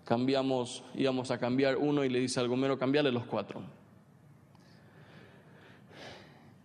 cambiamos, 0.05 0.83
íbamos 0.94 1.31
a 1.31 1.38
cambiar 1.38 1.76
uno 1.76 2.05
y 2.05 2.11
le 2.11 2.20
dice 2.20 2.38
al 2.40 2.48
gomero, 2.48 2.79
cambiarle 2.79 3.11
los 3.11 3.24
cuatro. 3.24 3.62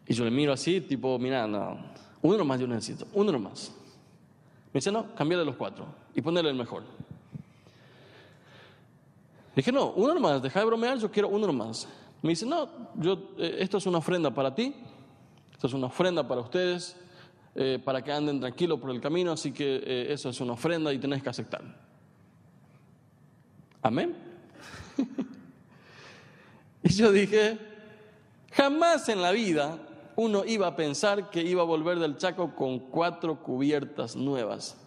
Y 0.07 0.13
yo 0.13 0.25
le 0.25 0.31
miro 0.31 0.51
así, 0.53 0.81
tipo, 0.81 1.17
mira, 1.17 1.47
no, 1.47 1.79
uno 2.21 2.37
nomás 2.37 2.59
yo 2.59 2.67
necesito, 2.67 3.07
uno 3.13 3.31
nomás. 3.31 3.71
Me 4.67 4.79
dice, 4.79 4.91
no, 4.91 5.15
cambiarle 5.15 5.45
los 5.45 5.55
cuatro 5.55 5.87
y 6.13 6.21
ponerle 6.21 6.51
el 6.51 6.57
mejor. 6.57 6.83
Dije, 9.55 9.71
no, 9.71 9.91
uno 9.91 10.13
nomás, 10.13 10.41
deja 10.41 10.59
de 10.59 10.65
bromear, 10.65 10.97
yo 10.97 11.09
quiero 11.09 11.29
uno 11.29 11.47
nomás. 11.47 11.87
Me 12.21 12.29
dice, 12.29 12.45
no, 12.45 12.69
yo, 12.95 13.31
eh, 13.37 13.57
esto 13.59 13.77
es 13.77 13.85
una 13.85 13.99
ofrenda 13.99 14.31
para 14.31 14.53
ti, 14.53 14.75
esto 15.51 15.67
es 15.67 15.73
una 15.73 15.87
ofrenda 15.87 16.27
para 16.27 16.41
ustedes, 16.41 16.97
eh, 17.55 17.79
para 17.83 18.03
que 18.03 18.11
anden 18.11 18.39
tranquilos 18.39 18.79
por 18.79 18.91
el 18.91 18.99
camino, 18.99 19.31
así 19.31 19.53
que 19.53 19.77
eh, 19.77 20.07
eso 20.11 20.29
es 20.29 20.41
una 20.41 20.53
ofrenda 20.53 20.91
y 20.91 20.99
tenés 20.99 21.23
que 21.23 21.29
aceptar. 21.29 21.63
Amén. 23.81 24.15
y 26.83 26.89
yo 26.89 27.11
dije, 27.11 27.57
jamás 28.51 29.07
en 29.07 29.21
la 29.21 29.31
vida 29.31 29.77
uno 30.17 30.43
iba 30.45 30.67
a 30.67 30.75
pensar 30.75 31.29
que 31.29 31.41
iba 31.41 31.61
a 31.61 31.65
volver 31.65 31.99
del 31.99 32.17
Chaco 32.17 32.55
con 32.55 32.79
cuatro 32.79 33.41
cubiertas 33.41 34.15
nuevas. 34.15 34.77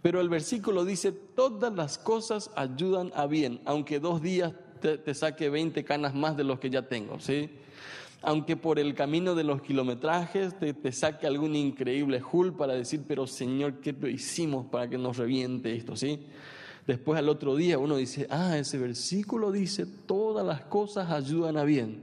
Pero 0.00 0.20
el 0.20 0.28
versículo 0.28 0.84
dice, 0.84 1.12
todas 1.12 1.72
las 1.72 1.98
cosas 1.98 2.50
ayudan 2.56 3.12
a 3.14 3.26
bien, 3.26 3.60
aunque 3.64 4.00
dos 4.00 4.22
días 4.22 4.52
te, 4.80 5.14
saque 5.14 5.48
20 5.48 5.84
canas 5.84 6.14
más 6.14 6.36
de 6.36 6.44
los 6.44 6.58
que 6.58 6.70
ya 6.70 6.82
tengo, 6.82 7.20
¿sí? 7.20 7.50
Aunque 8.20 8.56
por 8.56 8.78
el 8.78 8.94
camino 8.94 9.34
de 9.34 9.44
los 9.44 9.62
kilometrajes 9.62 10.54
te, 10.58 10.92
saque 10.92 11.26
algún 11.26 11.56
increíble 11.56 12.22
hul 12.30 12.54
para 12.54 12.74
decir, 12.74 13.02
pero 13.06 13.26
Señor, 13.26 13.80
¿qué 13.80 13.94
hicimos 14.08 14.66
para 14.66 14.88
que 14.88 14.98
nos 14.98 15.16
reviente 15.16 15.74
esto, 15.74 15.96
¿sí? 15.96 16.20
Después 16.86 17.18
al 17.18 17.28
otro 17.28 17.54
día 17.54 17.78
uno 17.78 17.96
dice, 17.96 18.26
ah, 18.30 18.58
ese 18.58 18.78
versículo 18.78 19.52
dice, 19.52 19.86
todas 19.86 20.44
las 20.44 20.62
cosas 20.62 21.10
ayudan 21.10 21.56
a 21.56 21.64
bien. 21.64 22.02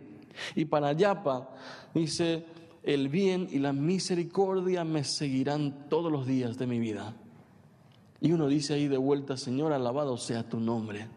Y 0.56 0.66
para 0.66 0.94
Yapa 0.94 1.50
dice, 1.94 2.46
el 2.84 3.10
bien 3.10 3.48
y 3.52 3.60
la 3.60 3.74
misericordia 3.74 4.86
me 4.86 5.04
seguirán 5.04 5.90
todos 5.90 6.10
los 6.12 6.26
días 6.26 6.58
de 6.58 6.68
mi 6.68 6.80
vida. 6.80 7.14
Y 8.22 8.32
uno 8.32 8.48
dice 8.48 8.74
ahí 8.74 8.88
de 8.88 8.98
vuelta, 8.98 9.38
Señor, 9.38 9.72
alabado 9.72 10.18
sea 10.18 10.48
tu 10.48 10.60
nombre. 10.60 11.08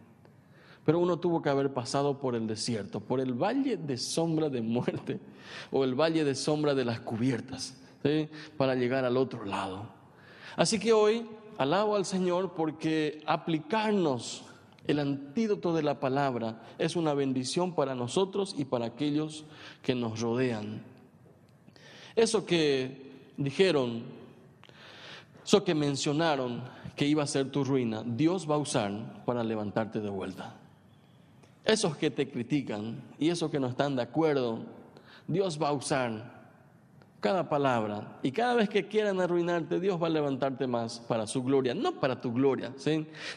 Pero 0.84 0.98
uno 0.98 1.18
tuvo 1.18 1.42
que 1.42 1.48
haber 1.48 1.72
pasado 1.72 2.18
por 2.18 2.34
el 2.34 2.46
desierto, 2.46 3.00
por 3.00 3.20
el 3.20 3.34
valle 3.34 3.76
de 3.76 3.96
sombra 3.96 4.48
de 4.48 4.62
muerte 4.62 5.20
o 5.70 5.84
el 5.84 5.94
valle 5.94 6.24
de 6.24 6.34
sombra 6.34 6.74
de 6.74 6.84
las 6.84 7.00
cubiertas, 7.00 7.76
para 8.56 8.74
llegar 8.74 9.04
al 9.04 9.16
otro 9.16 9.44
lado. 9.44 9.86
Así 10.56 10.78
que 10.78 10.92
hoy 10.92 11.26
alabo 11.58 11.94
al 11.96 12.04
Señor 12.04 12.54
porque 12.54 13.22
aplicarnos 13.26 14.44
el 14.86 14.98
antídoto 14.98 15.72
de 15.74 15.84
la 15.84 16.00
palabra 16.00 16.62
es 16.78 16.96
una 16.96 17.14
bendición 17.14 17.74
para 17.74 17.94
nosotros 17.94 18.54
y 18.58 18.64
para 18.64 18.86
aquellos 18.86 19.44
que 19.82 19.94
nos 19.94 20.20
rodean. 20.20 20.82
Eso 22.16 22.44
que 22.44 23.12
dijeron, 23.36 24.02
eso 25.44 25.64
que 25.64 25.74
mencionaron 25.74 26.62
que 26.96 27.06
iba 27.06 27.22
a 27.22 27.26
ser 27.26 27.50
tu 27.50 27.64
ruina, 27.64 28.02
Dios 28.04 28.48
va 28.48 28.56
a 28.56 28.58
usar 28.58 29.24
para 29.24 29.42
levantarte 29.42 30.00
de 30.00 30.10
vuelta. 30.10 30.54
Esos 31.64 31.96
que 31.96 32.10
te 32.10 32.28
critican 32.28 33.00
y 33.18 33.30
esos 33.30 33.50
que 33.50 33.60
no 33.60 33.68
están 33.68 33.96
de 33.96 34.02
acuerdo, 34.02 34.60
Dios 35.26 35.60
va 35.60 35.68
a 35.68 35.72
usar 35.72 36.41
cada 37.22 37.48
palabra 37.48 38.18
y 38.20 38.32
cada 38.32 38.54
vez 38.54 38.68
que 38.68 38.88
quieran 38.88 39.20
arruinarte, 39.20 39.78
Dios 39.78 40.02
va 40.02 40.08
a 40.08 40.10
levantarte 40.10 40.66
más 40.66 40.98
para 40.98 41.24
su 41.28 41.44
gloria, 41.44 41.72
no 41.72 42.00
para 42.00 42.20
tu 42.20 42.32
gloria, 42.32 42.74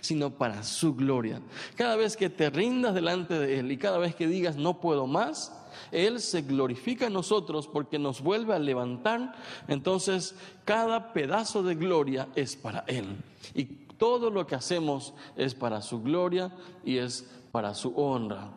sino 0.02 0.32
para 0.32 0.64
su 0.64 0.96
gloria. 0.96 1.40
Cada 1.76 1.96
vez 1.96 2.18
que 2.18 2.32
te 2.32 2.50
rindas 2.50 2.96
delante 2.96 3.38
de 3.38 3.60
Él 3.60 3.72
y 3.72 3.78
cada 3.78 4.00
vez 4.00 4.16
que 4.16 4.28
digas 4.28 4.56
no 4.56 4.82
puedo 4.82 5.06
más, 5.06 5.56
Él 5.92 6.20
se 6.20 6.42
glorifica 6.42 7.06
en 7.06 7.14
nosotros 7.14 7.68
porque 7.68 8.00
nos 8.00 8.22
vuelve 8.22 8.56
a 8.56 8.60
levantar. 8.60 9.36
Entonces, 9.68 10.34
cada 10.66 11.14
pedazo 11.14 11.62
de 11.62 11.76
gloria 11.76 12.28
es 12.34 12.56
para 12.56 12.86
Él. 12.88 13.16
Y 13.54 13.66
todo 13.66 14.32
lo 14.32 14.48
que 14.48 14.56
hacemos 14.56 15.14
es 15.38 15.54
para 15.54 15.84
su 15.84 16.02
gloria 16.02 16.52
y 16.84 16.98
es 16.98 17.30
para 17.52 17.76
su 17.76 17.94
honra. 17.96 18.50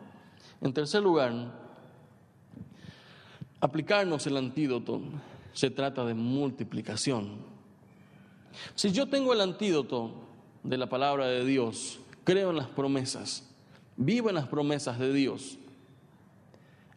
En 0.63 0.73
tercer 0.73 1.03
lugar, 1.03 1.68
aplicarnos 3.61 4.27
el 4.27 4.37
antídoto 4.37 5.01
se 5.53 5.71
trata 5.71 6.05
de 6.05 6.15
multiplicación. 6.15 7.37
Si 8.75 8.93
yo 8.93 9.09
tengo 9.09 9.33
el 9.33 9.41
antídoto 9.41 10.13
de 10.63 10.79
la 10.79 10.89
palabra 10.89 11.27
de 11.27 11.45
Dios, 11.45 12.01
creo 12.25 12.51
en 12.51 12.57
las 12.57 12.69
promesas, 12.69 13.49
vivo 13.97 14.29
en 14.29 14.37
las 14.37 14.49
promesas 14.49 14.99
de 14.99 15.13
Dios, 15.13 15.59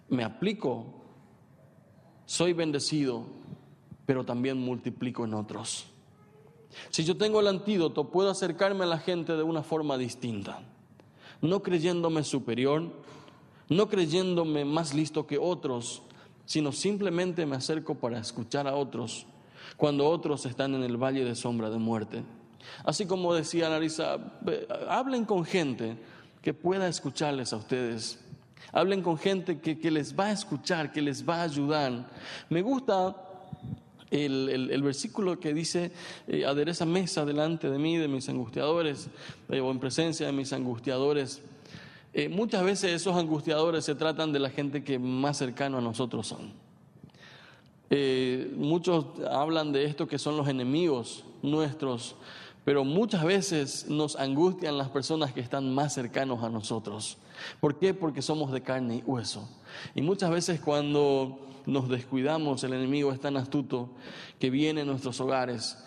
me 0.09 0.23
aplico, 0.23 0.85
soy 2.25 2.53
bendecido, 2.53 3.25
pero 4.05 4.23
también 4.23 4.57
multiplico 4.57 5.25
en 5.25 5.33
otros. 5.33 5.87
Si 6.89 7.03
yo 7.03 7.17
tengo 7.17 7.39
el 7.39 7.47
antídoto, 7.47 8.09
puedo 8.09 8.29
acercarme 8.29 8.83
a 8.83 8.87
la 8.87 8.97
gente 8.97 9.35
de 9.35 9.43
una 9.43 9.63
forma 9.63 9.97
distinta 9.97 10.61
no 11.41 11.63
creyéndome 11.63 12.23
superior, 12.23 12.83
no 13.67 13.89
creyéndome 13.89 14.63
más 14.63 14.93
listo 14.93 15.25
que 15.25 15.37
otros, 15.37 16.03
sino 16.45 16.71
simplemente 16.71 17.45
me 17.45 17.55
acerco 17.55 17.95
para 17.95 18.19
escuchar 18.19 18.67
a 18.67 18.75
otros 18.75 19.25
cuando 19.77 20.07
otros 20.07 20.45
están 20.45 20.75
en 20.75 20.83
el 20.83 20.97
valle 20.97 21.23
de 21.23 21.35
sombra 21.35 21.69
de 21.69 21.77
muerte. 21.77 22.23
Así 22.83 23.05
como 23.05 23.33
decía 23.33 23.69
Larisa, 23.69 24.17
hablen 24.87 25.25
con 25.25 25.45
gente 25.45 25.97
que 26.41 26.53
pueda 26.53 26.87
escucharles 26.87 27.53
a 27.53 27.57
ustedes. 27.57 28.19
Hablen 28.71 29.01
con 29.01 29.17
gente 29.17 29.59
que, 29.59 29.79
que 29.79 29.91
les 29.91 30.17
va 30.17 30.27
a 30.27 30.31
escuchar, 30.31 30.91
que 30.91 31.01
les 31.01 31.27
va 31.27 31.37
a 31.37 31.43
ayudar. 31.43 32.07
Me 32.49 32.61
gusta 32.61 33.15
el, 34.11 34.81
versículo 34.83 35.39
que 35.39 35.53
dice, 35.53 35.91
eh, 36.27 36.45
adereza 36.45 36.85
mesa 36.85 37.25
delante 37.25 37.69
de 37.69 37.79
mí, 37.79 37.97
de 37.97 38.07
mis 38.07 38.27
angustiadores, 38.29 39.09
eh, 39.49 39.61
o 39.61 39.71
en 39.71 39.79
presencia 39.79 40.25
de 40.25 40.33
mis 40.33 40.51
angustiadores. 40.53 41.41
Eh, 42.13 42.27
muchas 42.29 42.63
veces 42.63 42.91
esos 42.91 43.15
angustiadores 43.15 43.85
se 43.85 43.95
tratan 43.95 44.33
de 44.33 44.39
la 44.39 44.49
gente 44.49 44.83
que 44.83 44.99
más 44.99 45.37
cercano 45.37 45.77
a 45.77 45.81
nosotros 45.81 46.27
son. 46.27 46.53
muchos 48.55 49.05
hablan 49.29 49.71
de 49.71 49.85
esto 49.85 50.07
que 50.07 50.17
son 50.17 50.37
los 50.37 50.47
enemigos 50.47 51.25
nuestros, 51.41 52.15
pero 52.63 52.83
muchas 52.83 53.23
veces 53.23 53.87
nos 53.89 54.15
angustian 54.15 54.77
las 54.77 54.89
personas 54.89 55.33
que 55.33 55.39
están 55.39 55.73
más 55.73 55.93
cercanos 55.93 56.43
a 56.43 56.49
nosotros. 56.49 57.17
¿Por 57.59 57.79
qué? 57.79 57.93
Porque 57.93 58.21
somos 58.21 58.51
de 58.51 58.61
carne 58.61 58.97
y 58.97 59.03
hueso. 59.03 59.49
Y 59.95 60.01
muchas 60.01 60.29
veces 60.29 60.59
cuando 60.59 61.39
nos 61.65 61.89
descuidamos, 61.89 62.63
el 62.63 62.73
enemigo 62.73 63.11
es 63.11 63.19
tan 63.19 63.37
astuto 63.37 63.89
que 64.39 64.49
viene 64.49 64.81
a 64.81 64.85
nuestros 64.85 65.19
hogares 65.19 65.77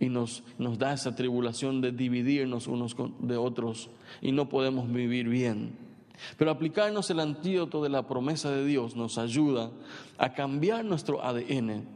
y 0.00 0.08
nos, 0.08 0.42
nos 0.58 0.78
da 0.78 0.92
esa 0.92 1.14
tribulación 1.14 1.80
de 1.80 1.92
dividirnos 1.92 2.66
unos 2.66 2.96
de 3.20 3.36
otros 3.36 3.90
y 4.20 4.32
no 4.32 4.48
podemos 4.48 4.90
vivir 4.92 5.28
bien. 5.28 5.88
Pero 6.36 6.50
aplicarnos 6.50 7.10
el 7.10 7.20
antídoto 7.20 7.82
de 7.82 7.88
la 7.88 8.06
promesa 8.06 8.50
de 8.50 8.64
Dios 8.64 8.96
nos 8.96 9.18
ayuda 9.18 9.70
a 10.18 10.32
cambiar 10.32 10.84
nuestro 10.84 11.22
ADN, 11.24 11.86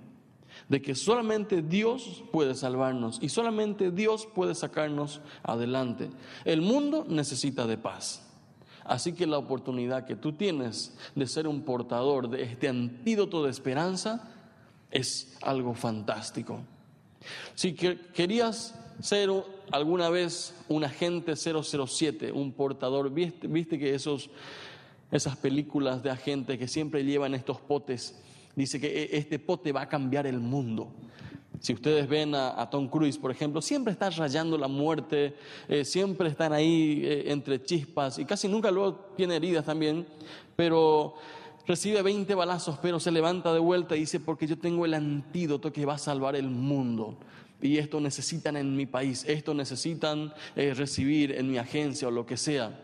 de 0.68 0.82
que 0.82 0.94
solamente 0.94 1.62
Dios 1.62 2.22
puede 2.30 2.54
salvarnos 2.54 3.18
y 3.20 3.28
solamente 3.28 3.90
Dios 3.90 4.28
puede 4.32 4.54
sacarnos 4.54 5.20
adelante. 5.42 6.10
El 6.44 6.62
mundo 6.62 7.04
necesita 7.08 7.66
de 7.66 7.78
paz. 7.78 8.28
Así 8.84 9.12
que 9.12 9.26
la 9.26 9.38
oportunidad 9.38 10.06
que 10.06 10.16
tú 10.16 10.32
tienes 10.32 10.96
de 11.14 11.26
ser 11.26 11.46
un 11.46 11.62
portador 11.62 12.28
de 12.28 12.42
este 12.42 12.68
antídoto 12.68 13.44
de 13.44 13.50
esperanza 13.50 14.28
es 14.90 15.36
algo 15.40 15.74
fantástico. 15.74 16.60
Si 17.54 17.74
querías 17.74 18.74
ser 19.00 19.30
alguna 19.70 20.10
vez 20.10 20.54
un 20.68 20.84
agente 20.84 21.34
007, 21.36 22.32
un 22.32 22.52
portador, 22.52 23.10
viste, 23.10 23.78
que 23.78 23.94
esos, 23.94 24.30
esas 25.10 25.36
películas 25.36 26.02
de 26.02 26.10
agentes 26.10 26.58
que 26.58 26.68
siempre 26.68 27.04
llevan 27.04 27.34
estos 27.34 27.60
potes, 27.60 28.20
dice 28.54 28.80
que 28.80 28.86
e, 28.86 29.16
este 29.16 29.38
pote 29.38 29.72
va 29.72 29.82
a 29.82 29.88
cambiar 29.88 30.26
el 30.26 30.38
mundo. 30.38 30.92
Si 31.60 31.72
ustedes 31.72 32.08
ven 32.08 32.34
a, 32.34 32.68
Tom 32.70 32.88
Cruise, 32.88 33.18
por 33.18 33.30
ejemplo, 33.30 33.62
siempre 33.62 33.92
está 33.92 34.10
rayando 34.10 34.58
la 34.58 34.66
muerte, 34.66 35.36
eh, 35.68 35.84
siempre 35.84 36.28
están 36.28 36.52
ahí 36.52 37.02
eh, 37.04 37.24
entre 37.30 37.62
chispas 37.62 38.18
y 38.18 38.24
casi 38.24 38.48
nunca 38.48 38.68
luego 38.70 39.12
tiene 39.16 39.36
heridas 39.36 39.64
también, 39.64 40.04
pero 40.56 41.14
recibe 41.66 42.02
20 42.02 42.34
balazos, 42.34 42.78
pero 42.80 43.00
se 43.00 43.10
levanta 43.10 43.52
de 43.52 43.58
vuelta 43.58 43.96
y 43.96 44.00
dice, 44.00 44.20
porque 44.20 44.46
yo 44.46 44.58
tengo 44.58 44.84
el 44.84 44.94
antídoto 44.94 45.72
que 45.72 45.86
va 45.86 45.94
a 45.94 45.98
salvar 45.98 46.36
el 46.36 46.48
mundo. 46.48 47.16
Y 47.60 47.78
esto 47.78 48.00
necesitan 48.00 48.56
en 48.56 48.76
mi 48.76 48.86
país, 48.86 49.24
esto 49.28 49.54
necesitan 49.54 50.32
eh, 50.56 50.74
recibir 50.74 51.32
en 51.32 51.50
mi 51.50 51.58
agencia 51.58 52.08
o 52.08 52.10
lo 52.10 52.26
que 52.26 52.36
sea. 52.36 52.76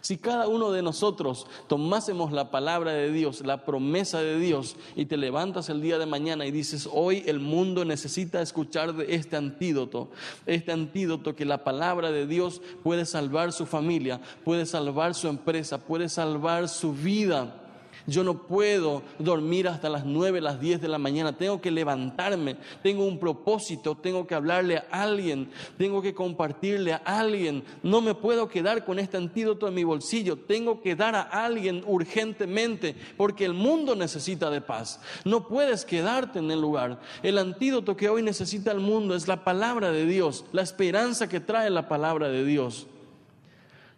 Si 0.00 0.16
cada 0.16 0.48
uno 0.48 0.72
de 0.72 0.82
nosotros 0.82 1.46
tomásemos 1.68 2.32
la 2.32 2.50
palabra 2.50 2.92
de 2.92 3.10
Dios, 3.10 3.44
la 3.44 3.64
promesa 3.64 4.20
de 4.20 4.38
Dios, 4.38 4.76
y 4.96 5.06
te 5.06 5.16
levantas 5.16 5.68
el 5.68 5.80
día 5.80 5.98
de 5.98 6.06
mañana 6.06 6.46
y 6.46 6.50
dices, 6.50 6.88
hoy 6.90 7.22
el 7.26 7.40
mundo 7.40 7.84
necesita 7.84 8.42
escuchar 8.42 8.94
de 8.94 9.14
este 9.14 9.36
antídoto, 9.36 10.10
este 10.46 10.72
antídoto 10.72 11.34
que 11.34 11.44
la 11.44 11.64
palabra 11.64 12.10
de 12.10 12.26
Dios 12.26 12.60
puede 12.82 13.04
salvar 13.04 13.52
su 13.52 13.66
familia, 13.66 14.20
puede 14.44 14.66
salvar 14.66 15.14
su 15.14 15.28
empresa, 15.28 15.78
puede 15.78 16.08
salvar 16.08 16.68
su 16.68 16.92
vida. 16.92 17.60
Yo 18.06 18.22
no 18.22 18.42
puedo 18.42 19.02
dormir 19.18 19.66
hasta 19.66 19.88
las 19.88 20.04
9, 20.04 20.42
las 20.42 20.60
10 20.60 20.82
de 20.82 20.88
la 20.88 20.98
mañana. 20.98 21.38
Tengo 21.38 21.60
que 21.60 21.70
levantarme. 21.70 22.56
Tengo 22.82 23.06
un 23.06 23.18
propósito. 23.18 23.94
Tengo 23.94 24.26
que 24.26 24.34
hablarle 24.34 24.76
a 24.76 25.02
alguien. 25.02 25.50
Tengo 25.78 26.02
que 26.02 26.12
compartirle 26.12 26.92
a 26.92 27.02
alguien. 27.04 27.64
No 27.82 28.02
me 28.02 28.14
puedo 28.14 28.48
quedar 28.48 28.84
con 28.84 28.98
este 28.98 29.16
antídoto 29.16 29.66
en 29.68 29.74
mi 29.74 29.84
bolsillo. 29.84 30.36
Tengo 30.36 30.82
que 30.82 30.96
dar 30.96 31.14
a 31.14 31.22
alguien 31.22 31.82
urgentemente 31.86 32.94
porque 33.16 33.46
el 33.46 33.54
mundo 33.54 33.96
necesita 33.96 34.50
de 34.50 34.60
paz. 34.60 35.00
No 35.24 35.48
puedes 35.48 35.86
quedarte 35.86 36.40
en 36.40 36.50
el 36.50 36.60
lugar. 36.60 37.00
El 37.22 37.38
antídoto 37.38 37.96
que 37.96 38.10
hoy 38.10 38.22
necesita 38.22 38.70
el 38.70 38.80
mundo 38.80 39.14
es 39.14 39.28
la 39.28 39.44
palabra 39.44 39.92
de 39.92 40.04
Dios, 40.04 40.44
la 40.52 40.62
esperanza 40.62 41.28
que 41.28 41.40
trae 41.40 41.70
la 41.70 41.88
palabra 41.88 42.28
de 42.28 42.44
Dios. 42.44 42.86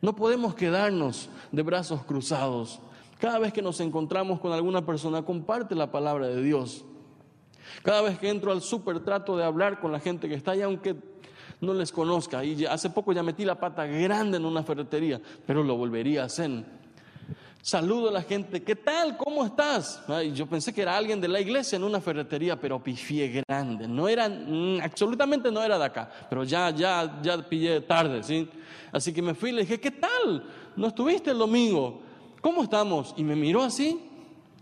No 0.00 0.14
podemos 0.14 0.54
quedarnos 0.54 1.28
de 1.50 1.62
brazos 1.62 2.04
cruzados. 2.04 2.80
Cada 3.18 3.38
vez 3.38 3.52
que 3.52 3.62
nos 3.62 3.80
encontramos 3.80 4.40
con 4.40 4.52
alguna 4.52 4.84
persona, 4.84 5.22
comparte 5.22 5.74
la 5.74 5.90
palabra 5.90 6.26
de 6.28 6.42
Dios. 6.42 6.84
Cada 7.82 8.02
vez 8.02 8.18
que 8.18 8.28
entro 8.28 8.52
al 8.52 8.60
súper, 8.60 9.00
trato 9.00 9.36
de 9.36 9.44
hablar 9.44 9.80
con 9.80 9.90
la 9.90 10.00
gente 10.00 10.28
que 10.28 10.34
está 10.34 10.52
ahí, 10.52 10.62
aunque 10.62 10.96
no 11.60 11.72
les 11.72 11.92
conozca. 11.92 12.44
Y 12.44 12.66
hace 12.66 12.90
poco 12.90 13.12
ya 13.12 13.22
metí 13.22 13.44
la 13.44 13.58
pata 13.58 13.86
grande 13.86 14.36
en 14.36 14.44
una 14.44 14.62
ferretería, 14.62 15.20
pero 15.46 15.64
lo 15.64 15.76
volvería 15.76 16.22
a 16.22 16.26
hacer. 16.26 16.64
Saludo 17.62 18.10
a 18.10 18.12
la 18.12 18.22
gente, 18.22 18.62
¿qué 18.62 18.76
tal? 18.76 19.16
¿Cómo 19.16 19.44
estás? 19.44 20.00
yo 20.32 20.46
pensé 20.46 20.72
que 20.72 20.82
era 20.82 20.96
alguien 20.96 21.20
de 21.20 21.26
la 21.26 21.40
iglesia 21.40 21.74
en 21.74 21.82
una 21.82 22.00
ferretería, 22.00 22.60
pero 22.60 22.80
pifié 22.80 23.42
grande. 23.44 23.88
No 23.88 24.08
era, 24.08 24.28
mm, 24.28 24.80
absolutamente 24.82 25.50
no 25.50 25.60
era 25.60 25.76
de 25.76 25.84
acá, 25.84 26.08
pero 26.30 26.44
ya, 26.44 26.70
ya, 26.70 27.18
ya 27.20 27.38
pillé 27.38 27.80
tarde, 27.80 28.22
¿sí? 28.22 28.48
Así 28.92 29.12
que 29.12 29.20
me 29.20 29.34
fui 29.34 29.50
y 29.50 29.54
le 29.54 29.60
dije, 29.62 29.80
¿qué 29.80 29.90
tal? 29.90 30.44
¿No 30.76 30.86
estuviste 30.86 31.32
el 31.32 31.38
domingo? 31.38 32.05
¿Cómo 32.46 32.62
estamos? 32.62 33.12
Y 33.16 33.24
me 33.24 33.34
miró 33.34 33.64
así. 33.64 34.00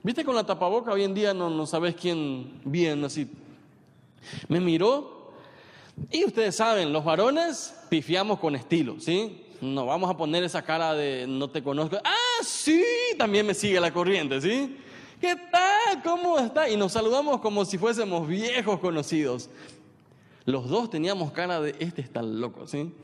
¿Viste 0.02 0.24
con 0.24 0.34
la 0.34 0.42
tapaboca? 0.42 0.90
Hoy 0.90 1.04
en 1.04 1.12
día 1.12 1.34
no, 1.34 1.50
no 1.50 1.66
sabes 1.66 1.94
quién 1.94 2.58
bien, 2.64 3.04
así. 3.04 3.28
Me 4.48 4.58
miró 4.58 5.34
y 6.10 6.24
ustedes 6.24 6.56
saben, 6.56 6.94
los 6.94 7.04
varones 7.04 7.76
pifiamos 7.90 8.38
con 8.38 8.54
estilo, 8.54 8.98
¿sí? 9.00 9.44
No 9.60 9.84
vamos 9.84 10.08
a 10.08 10.16
poner 10.16 10.42
esa 10.44 10.62
cara 10.62 10.94
de 10.94 11.26
no 11.28 11.50
te 11.50 11.62
conozco. 11.62 11.98
Ah, 12.02 12.42
sí, 12.42 12.82
también 13.18 13.46
me 13.46 13.52
sigue 13.52 13.78
la 13.78 13.92
corriente, 13.92 14.40
¿sí? 14.40 14.78
¿Qué 15.20 15.36
tal? 15.52 16.02
¿Cómo 16.02 16.38
está? 16.38 16.70
Y 16.70 16.78
nos 16.78 16.92
saludamos 16.92 17.38
como 17.42 17.66
si 17.66 17.76
fuésemos 17.76 18.26
viejos 18.26 18.80
conocidos. 18.80 19.50
Los 20.46 20.70
dos 20.70 20.88
teníamos 20.88 21.32
cara 21.32 21.60
de 21.60 21.76
este 21.80 22.00
está 22.00 22.22
loco, 22.22 22.66
¿sí? 22.66 22.94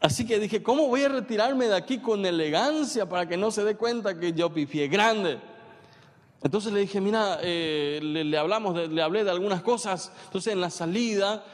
Así 0.00 0.24
que 0.24 0.38
dije, 0.38 0.62
¿cómo 0.62 0.86
voy 0.86 1.02
a 1.02 1.08
retirarme 1.08 1.66
de 1.66 1.76
aquí 1.76 1.98
con 1.98 2.24
elegancia 2.24 3.08
para 3.08 3.26
que 3.26 3.36
no 3.36 3.50
se 3.50 3.64
dé 3.64 3.76
cuenta 3.76 4.18
que 4.18 4.32
yo 4.32 4.52
pifié 4.52 4.86
grande? 4.86 5.40
Entonces 6.42 6.72
le 6.72 6.80
dije, 6.80 7.00
mira, 7.00 7.38
eh, 7.42 7.98
le, 8.00 8.38
hablamos, 8.38 8.88
le 8.88 9.02
hablé 9.02 9.24
de 9.24 9.30
algunas 9.30 9.60
cosas. 9.62 10.12
Entonces 10.26 10.52
en 10.52 10.60
la 10.60 10.70
salida 10.70 11.44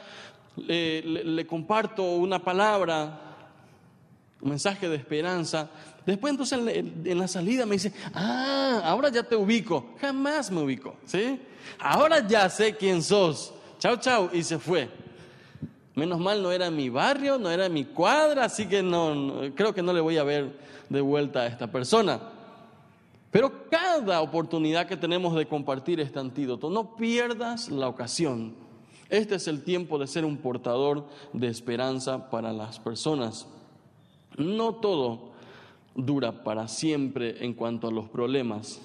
le, 0.57 1.47
comparto 1.47 2.03
una 2.03 2.37
palabra, 2.37 3.19
un 4.41 4.49
mensaje 4.49 4.87
de 4.87 4.95
esperanza. 4.95 5.69
Después 6.05 6.29
entonces 6.29 6.59
en, 6.59 7.17
la 7.17 7.27
salida 7.27 7.65
me 7.65 7.73
dice, 7.73 7.93
ah, 8.13 8.81
ahora 8.85 9.09
ya 9.09 9.23
te 9.23 9.35
ubico. 9.35 9.95
Jamás 9.99 10.51
me 10.51 10.61
ubico, 10.61 10.95
¿sí? 11.05 11.41
Ahora 11.79 12.25
ya 12.27 12.47
sé 12.47 12.75
quién 12.75 13.01
sos. 13.01 13.55
Chao, 13.79 13.97
chao. 13.97 14.29
Y 14.31 14.43
se 14.43 14.59
fue. 14.59 14.87
Menos 15.95 16.19
mal 16.19 16.43
no 16.43 16.51
era 16.51 16.69
mi 16.69 16.89
barrio, 16.89 17.37
no 17.37 17.49
era 17.49 17.69
mi 17.69 17.85
cuadra, 17.85 18.45
así 18.45 18.67
que 18.67 18.83
no, 18.83 19.51
creo 19.55 19.73
que 19.73 19.81
no 19.81 19.93
le 19.93 20.01
voy 20.01 20.17
a 20.17 20.23
ver 20.23 20.57
de 20.89 20.99
vuelta 20.99 21.41
a 21.41 21.47
esta 21.47 21.67
persona. 21.67 22.19
Pero 23.31 23.69
cada 23.69 24.21
oportunidad 24.21 24.87
que 24.87 24.97
tenemos 24.97 25.35
de 25.35 25.45
compartir 25.45 25.99
este 26.01 26.19
antídoto, 26.19 26.69
no 26.69 26.95
pierdas 26.95 27.69
la 27.69 27.87
ocasión. 27.87 28.53
Este 29.09 29.35
es 29.35 29.47
el 29.47 29.63
tiempo 29.63 29.97
de 29.97 30.07
ser 30.07 30.25
un 30.25 30.37
portador 30.37 31.05
de 31.31 31.47
esperanza 31.47 32.29
para 32.29 32.51
las 32.51 32.79
personas. 32.79 33.47
No 34.37 34.75
todo 34.75 35.31
dura 35.95 36.43
para 36.43 36.67
siempre 36.67 37.43
en 37.43 37.53
cuanto 37.53 37.87
a 37.87 37.91
los 37.91 38.09
problemas. 38.09 38.81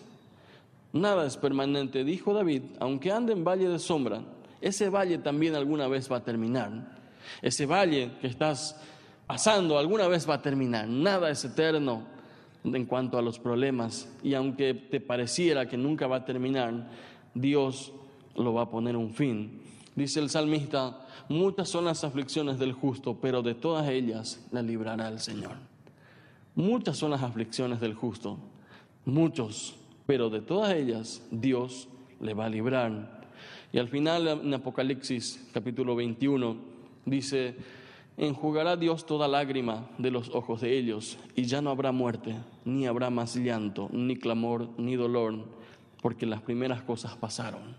Nada 0.93 1.27
es 1.27 1.37
permanente, 1.37 2.05
dijo 2.05 2.35
David, 2.35 2.63
aunque 2.79 3.11
ande 3.11 3.33
en 3.33 3.45
valle 3.45 3.69
de 3.69 3.79
sombra, 3.79 4.23
ese 4.61 4.91
valle 4.91 5.19
también 5.19 5.55
alguna 5.55 5.89
vez 5.89 6.11
va 6.11 6.19
a 6.19 6.25
terminar. 6.25 7.00
Ese 7.43 7.67
valle 7.67 8.13
que 8.21 8.27
estás 8.27 8.81
pasando 9.27 9.79
alguna 9.79 10.09
vez 10.09 10.29
va 10.29 10.35
a 10.35 10.43
terminar. 10.43 10.89
Nada 10.89 11.31
es 11.31 11.45
eterno 11.45 12.03
en 12.65 12.87
cuanto 12.87 13.19
a 13.19 13.23
los 13.23 13.39
problemas. 13.39 14.09
Y 14.23 14.35
aunque 14.35 14.75
te 14.75 15.01
pareciera 15.01 15.69
que 15.69 15.77
nunca 15.77 16.07
va 16.07 16.17
a 16.17 16.25
terminar, 16.25 16.89
Dios 17.35 17.93
lo 18.37 18.55
va 18.55 18.63
a 18.63 18.71
poner 18.71 18.97
un 18.97 19.13
fin. 19.13 19.61
Dice 19.95 20.21
el 20.21 20.31
salmista, 20.31 21.07
muchas 21.29 21.69
son 21.69 21.85
las 21.85 22.05
aflicciones 22.05 22.59
del 22.59 22.73
justo, 22.73 23.19
pero 23.21 23.43
de 23.43 23.55
todas 23.55 23.89
ellas 23.89 24.47
la 24.51 24.63
librará 24.63 25.09
el 25.09 25.21
Señor. 25.21 25.57
Muchas 26.55 26.97
son 26.97 27.11
las 27.11 27.23
aflicciones 27.23 27.81
del 27.81 27.95
justo, 27.95 28.39
muchos, 29.05 29.77
pero 30.07 30.31
de 30.31 30.41
todas 30.41 30.75
ellas 30.75 31.23
Dios 31.31 31.89
le 32.21 32.35
va 32.35 32.47
a 32.47 32.49
librar. 32.49 33.21
Y 33.73 33.79
al 33.79 33.89
final 33.89 34.27
en 34.27 34.55
Apocalipsis 34.55 35.49
capítulo 35.53 35.95
21 35.95 36.57
dice, 37.05 37.57
enjugará 38.17 38.77
Dios 38.77 39.07
toda 39.07 39.29
lágrima 39.29 39.89
de 39.99 40.11
los 40.11 40.31
ojos 40.31 40.61
de 40.61 40.77
ellos, 40.77 41.19
y 41.35 41.45
ya 41.45 41.61
no 41.61 41.71
habrá 41.71 41.93
muerte, 41.93 42.37
ni 42.65 42.87
habrá 42.87 43.11
más 43.11 43.37
llanto, 43.37 43.89
ni 43.93 44.17
clamor, 44.17 44.69
ni 44.79 44.97
dolor, 44.97 45.47
porque 46.03 46.27
las 46.27 46.43
primeras 46.43 46.83
cosas 46.83 47.17
pasaron. 47.17 47.77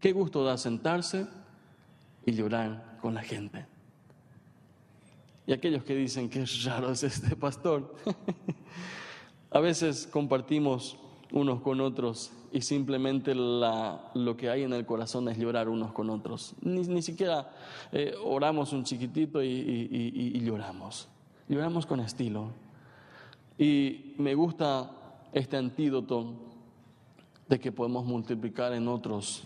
Qué 0.00 0.12
gusto 0.12 0.44
da 0.44 0.58
sentarse 0.58 1.26
y 2.26 2.32
llorar 2.32 2.98
con 3.00 3.14
la 3.14 3.22
gente. 3.22 3.66
Y 5.46 5.52
aquellos 5.52 5.84
que 5.84 5.94
dicen 5.94 6.28
que 6.28 6.44
raro 6.64 6.90
es 6.90 7.02
este 7.02 7.36
pastor, 7.36 7.94
a 9.50 9.60
veces 9.60 10.06
compartimos 10.06 10.96
unos 11.32 11.60
con 11.60 11.80
otros 11.80 12.32
y 12.52 12.60
simplemente 12.60 13.34
lo 13.34 14.36
que 14.36 14.48
hay 14.48 14.62
en 14.62 14.72
el 14.72 14.86
corazón 14.86 15.28
es 15.28 15.38
llorar 15.38 15.68
unos 15.68 15.92
con 15.92 16.10
otros. 16.10 16.54
Ni, 16.62 17.02
siquiera 17.02 17.50
eh, 17.90 18.14
oramos 18.24 18.72
un 18.72 18.84
chiquitito 18.84 19.42
y, 19.42 19.48
y, 19.48 20.40
lloramos. 20.40 21.08
Lloramos 21.48 21.86
con 21.86 22.00
estilo. 22.00 22.50
Y 23.58 24.14
me 24.18 24.34
gusta 24.34 24.90
este 25.32 25.56
antídoto 25.56 26.34
de 27.48 27.58
que 27.58 27.72
podemos 27.72 28.04
multiplicar 28.04 28.72
en 28.72 28.88
otros, 28.88 29.44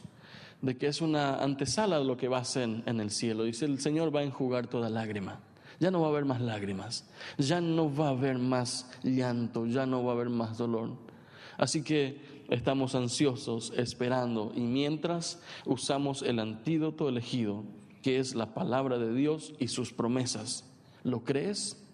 de 0.61 0.77
que 0.77 0.89
es 0.89 1.01
una 1.01 1.43
antesala 1.43 1.99
de 1.99 2.05
lo 2.05 2.17
que 2.17 2.29
va 2.29 2.39
a 2.39 2.45
ser 2.45 2.83
en 2.85 3.01
el 3.01 3.11
cielo. 3.11 3.45
Dice, 3.45 3.65
el 3.65 3.81
Señor 3.81 4.15
va 4.15 4.21
a 4.21 4.25
enjugar 4.25 4.67
toda 4.67 4.91
lágrima. 4.91 5.41
Ya 5.81 5.91
no 5.91 6.01
va 6.01 6.09
a 6.09 6.11
haber 6.11 6.25
más 6.25 6.41
lágrimas, 6.41 7.09
ya 7.39 7.61
no 7.61 7.95
va 7.95 8.09
a 8.09 8.11
haber 8.11 8.39
más 8.39 8.91
llanto, 9.05 9.65
ya 9.65 9.87
no 9.87 10.03
va 10.03 10.13
a 10.13 10.15
haber 10.15 10.29
más 10.29 10.59
dolor. 10.59 11.08
Así 11.59 11.83
que 11.83 12.21
estamos 12.49 12.95
ansiosos, 12.95 13.73
esperando, 13.77 14.53
y 14.55 14.61
mientras 14.61 15.43
usamos 15.67 16.23
el 16.23 16.39
antídoto 16.39 17.09
elegido, 17.09 17.65
que 18.01 18.21
es 18.21 18.37
la 18.37 18.55
palabra 18.55 18.97
de 18.97 19.13
Dios 19.13 19.53
y 19.59 19.69
sus 19.69 19.93
promesas. 19.93 20.65
¿Lo 21.03 21.25
crees? 21.25 21.85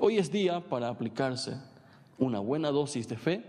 Hoy 0.00 0.18
es 0.18 0.32
día 0.32 0.60
para 0.68 0.88
aplicarse 0.88 1.56
una 2.18 2.40
buena 2.40 2.70
dosis 2.70 3.08
de 3.08 3.16
fe 3.16 3.44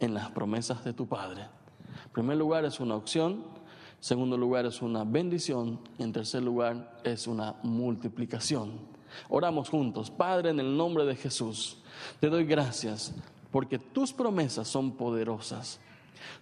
en 0.00 0.14
las 0.14 0.30
promesas 0.30 0.82
de 0.84 0.94
tu 0.94 1.06
Padre. 1.06 1.42
En 1.42 2.12
primer 2.12 2.38
lugar 2.38 2.64
es 2.64 2.80
una 2.80 2.96
opción, 2.96 3.32
en 3.32 4.04
segundo 4.04 4.38
lugar 4.38 4.64
es 4.64 4.80
una 4.80 5.04
bendición 5.04 5.80
y 5.98 6.02
en 6.02 6.12
tercer 6.12 6.42
lugar 6.42 6.98
es 7.04 7.26
una 7.26 7.56
multiplicación. 7.62 8.72
Oramos 9.28 9.68
juntos, 9.68 10.10
Padre, 10.10 10.50
en 10.50 10.60
el 10.60 10.76
nombre 10.76 11.04
de 11.04 11.14
Jesús, 11.14 11.78
te 12.20 12.28
doy 12.28 12.44
gracias 12.44 13.14
porque 13.58 13.80
tus 13.80 14.12
promesas 14.12 14.68
son 14.68 14.92
poderosas. 14.92 15.80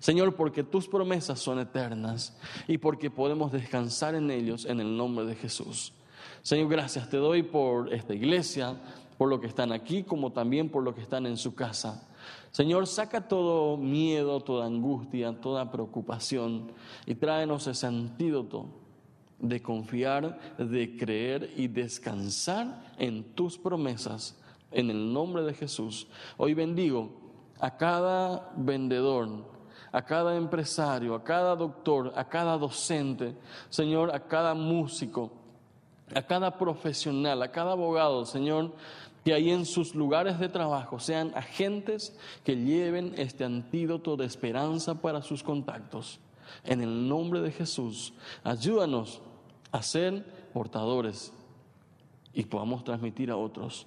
Señor, 0.00 0.36
porque 0.36 0.62
tus 0.62 0.86
promesas 0.86 1.40
son 1.40 1.58
eternas 1.58 2.36
y 2.68 2.76
porque 2.76 3.10
podemos 3.10 3.50
descansar 3.52 4.14
en 4.14 4.30
ellos 4.30 4.66
en 4.66 4.80
el 4.80 4.98
nombre 4.98 5.24
de 5.24 5.34
Jesús. 5.34 5.94
Señor, 6.42 6.68
gracias 6.68 7.08
te 7.08 7.16
doy 7.16 7.42
por 7.42 7.90
esta 7.90 8.12
iglesia, 8.12 8.76
por 9.16 9.30
lo 9.30 9.40
que 9.40 9.46
están 9.46 9.72
aquí, 9.72 10.02
como 10.02 10.32
también 10.32 10.68
por 10.68 10.82
lo 10.82 10.94
que 10.94 11.00
están 11.00 11.24
en 11.24 11.38
su 11.38 11.54
casa. 11.54 12.06
Señor, 12.50 12.86
saca 12.86 13.26
todo 13.26 13.78
miedo, 13.78 14.42
toda 14.42 14.66
angustia, 14.66 15.40
toda 15.40 15.72
preocupación 15.72 16.70
y 17.06 17.14
tráenos 17.14 17.66
ese 17.66 17.86
antídoto 17.86 18.66
de 19.38 19.62
confiar, 19.62 20.38
de 20.58 20.98
creer 20.98 21.50
y 21.56 21.68
descansar 21.68 22.92
en 22.98 23.24
tus 23.24 23.56
promesas 23.56 24.36
en 24.70 24.90
el 24.90 25.12
nombre 25.12 25.42
de 25.42 25.54
Jesús. 25.54 26.06
Hoy 26.36 26.54
bendigo 26.54 27.10
a 27.58 27.76
cada 27.76 28.52
vendedor, 28.56 29.28
a 29.92 30.02
cada 30.02 30.36
empresario, 30.36 31.14
a 31.14 31.24
cada 31.24 31.56
doctor, 31.56 32.12
a 32.16 32.28
cada 32.28 32.58
docente, 32.58 33.34
Señor, 33.68 34.14
a 34.14 34.20
cada 34.20 34.54
músico, 34.54 35.32
a 36.14 36.22
cada 36.22 36.56
profesional, 36.58 37.42
a 37.42 37.50
cada 37.50 37.72
abogado, 37.72 38.24
Señor, 38.24 38.72
que 39.24 39.34
ahí 39.34 39.50
en 39.50 39.66
sus 39.66 39.94
lugares 39.94 40.38
de 40.38 40.48
trabajo 40.48 41.00
sean 41.00 41.32
agentes 41.34 42.16
que 42.44 42.56
lleven 42.56 43.14
este 43.16 43.44
antídoto 43.44 44.16
de 44.16 44.24
esperanza 44.24 45.00
para 45.00 45.22
sus 45.22 45.42
contactos. 45.42 46.20
En 46.62 46.80
el 46.80 47.08
nombre 47.08 47.40
de 47.40 47.50
Jesús, 47.50 48.12
ayúdanos 48.44 49.20
a 49.72 49.82
ser 49.82 50.24
portadores 50.52 51.32
y 52.32 52.44
podamos 52.44 52.84
transmitir 52.84 53.30
a 53.30 53.36
otros. 53.36 53.86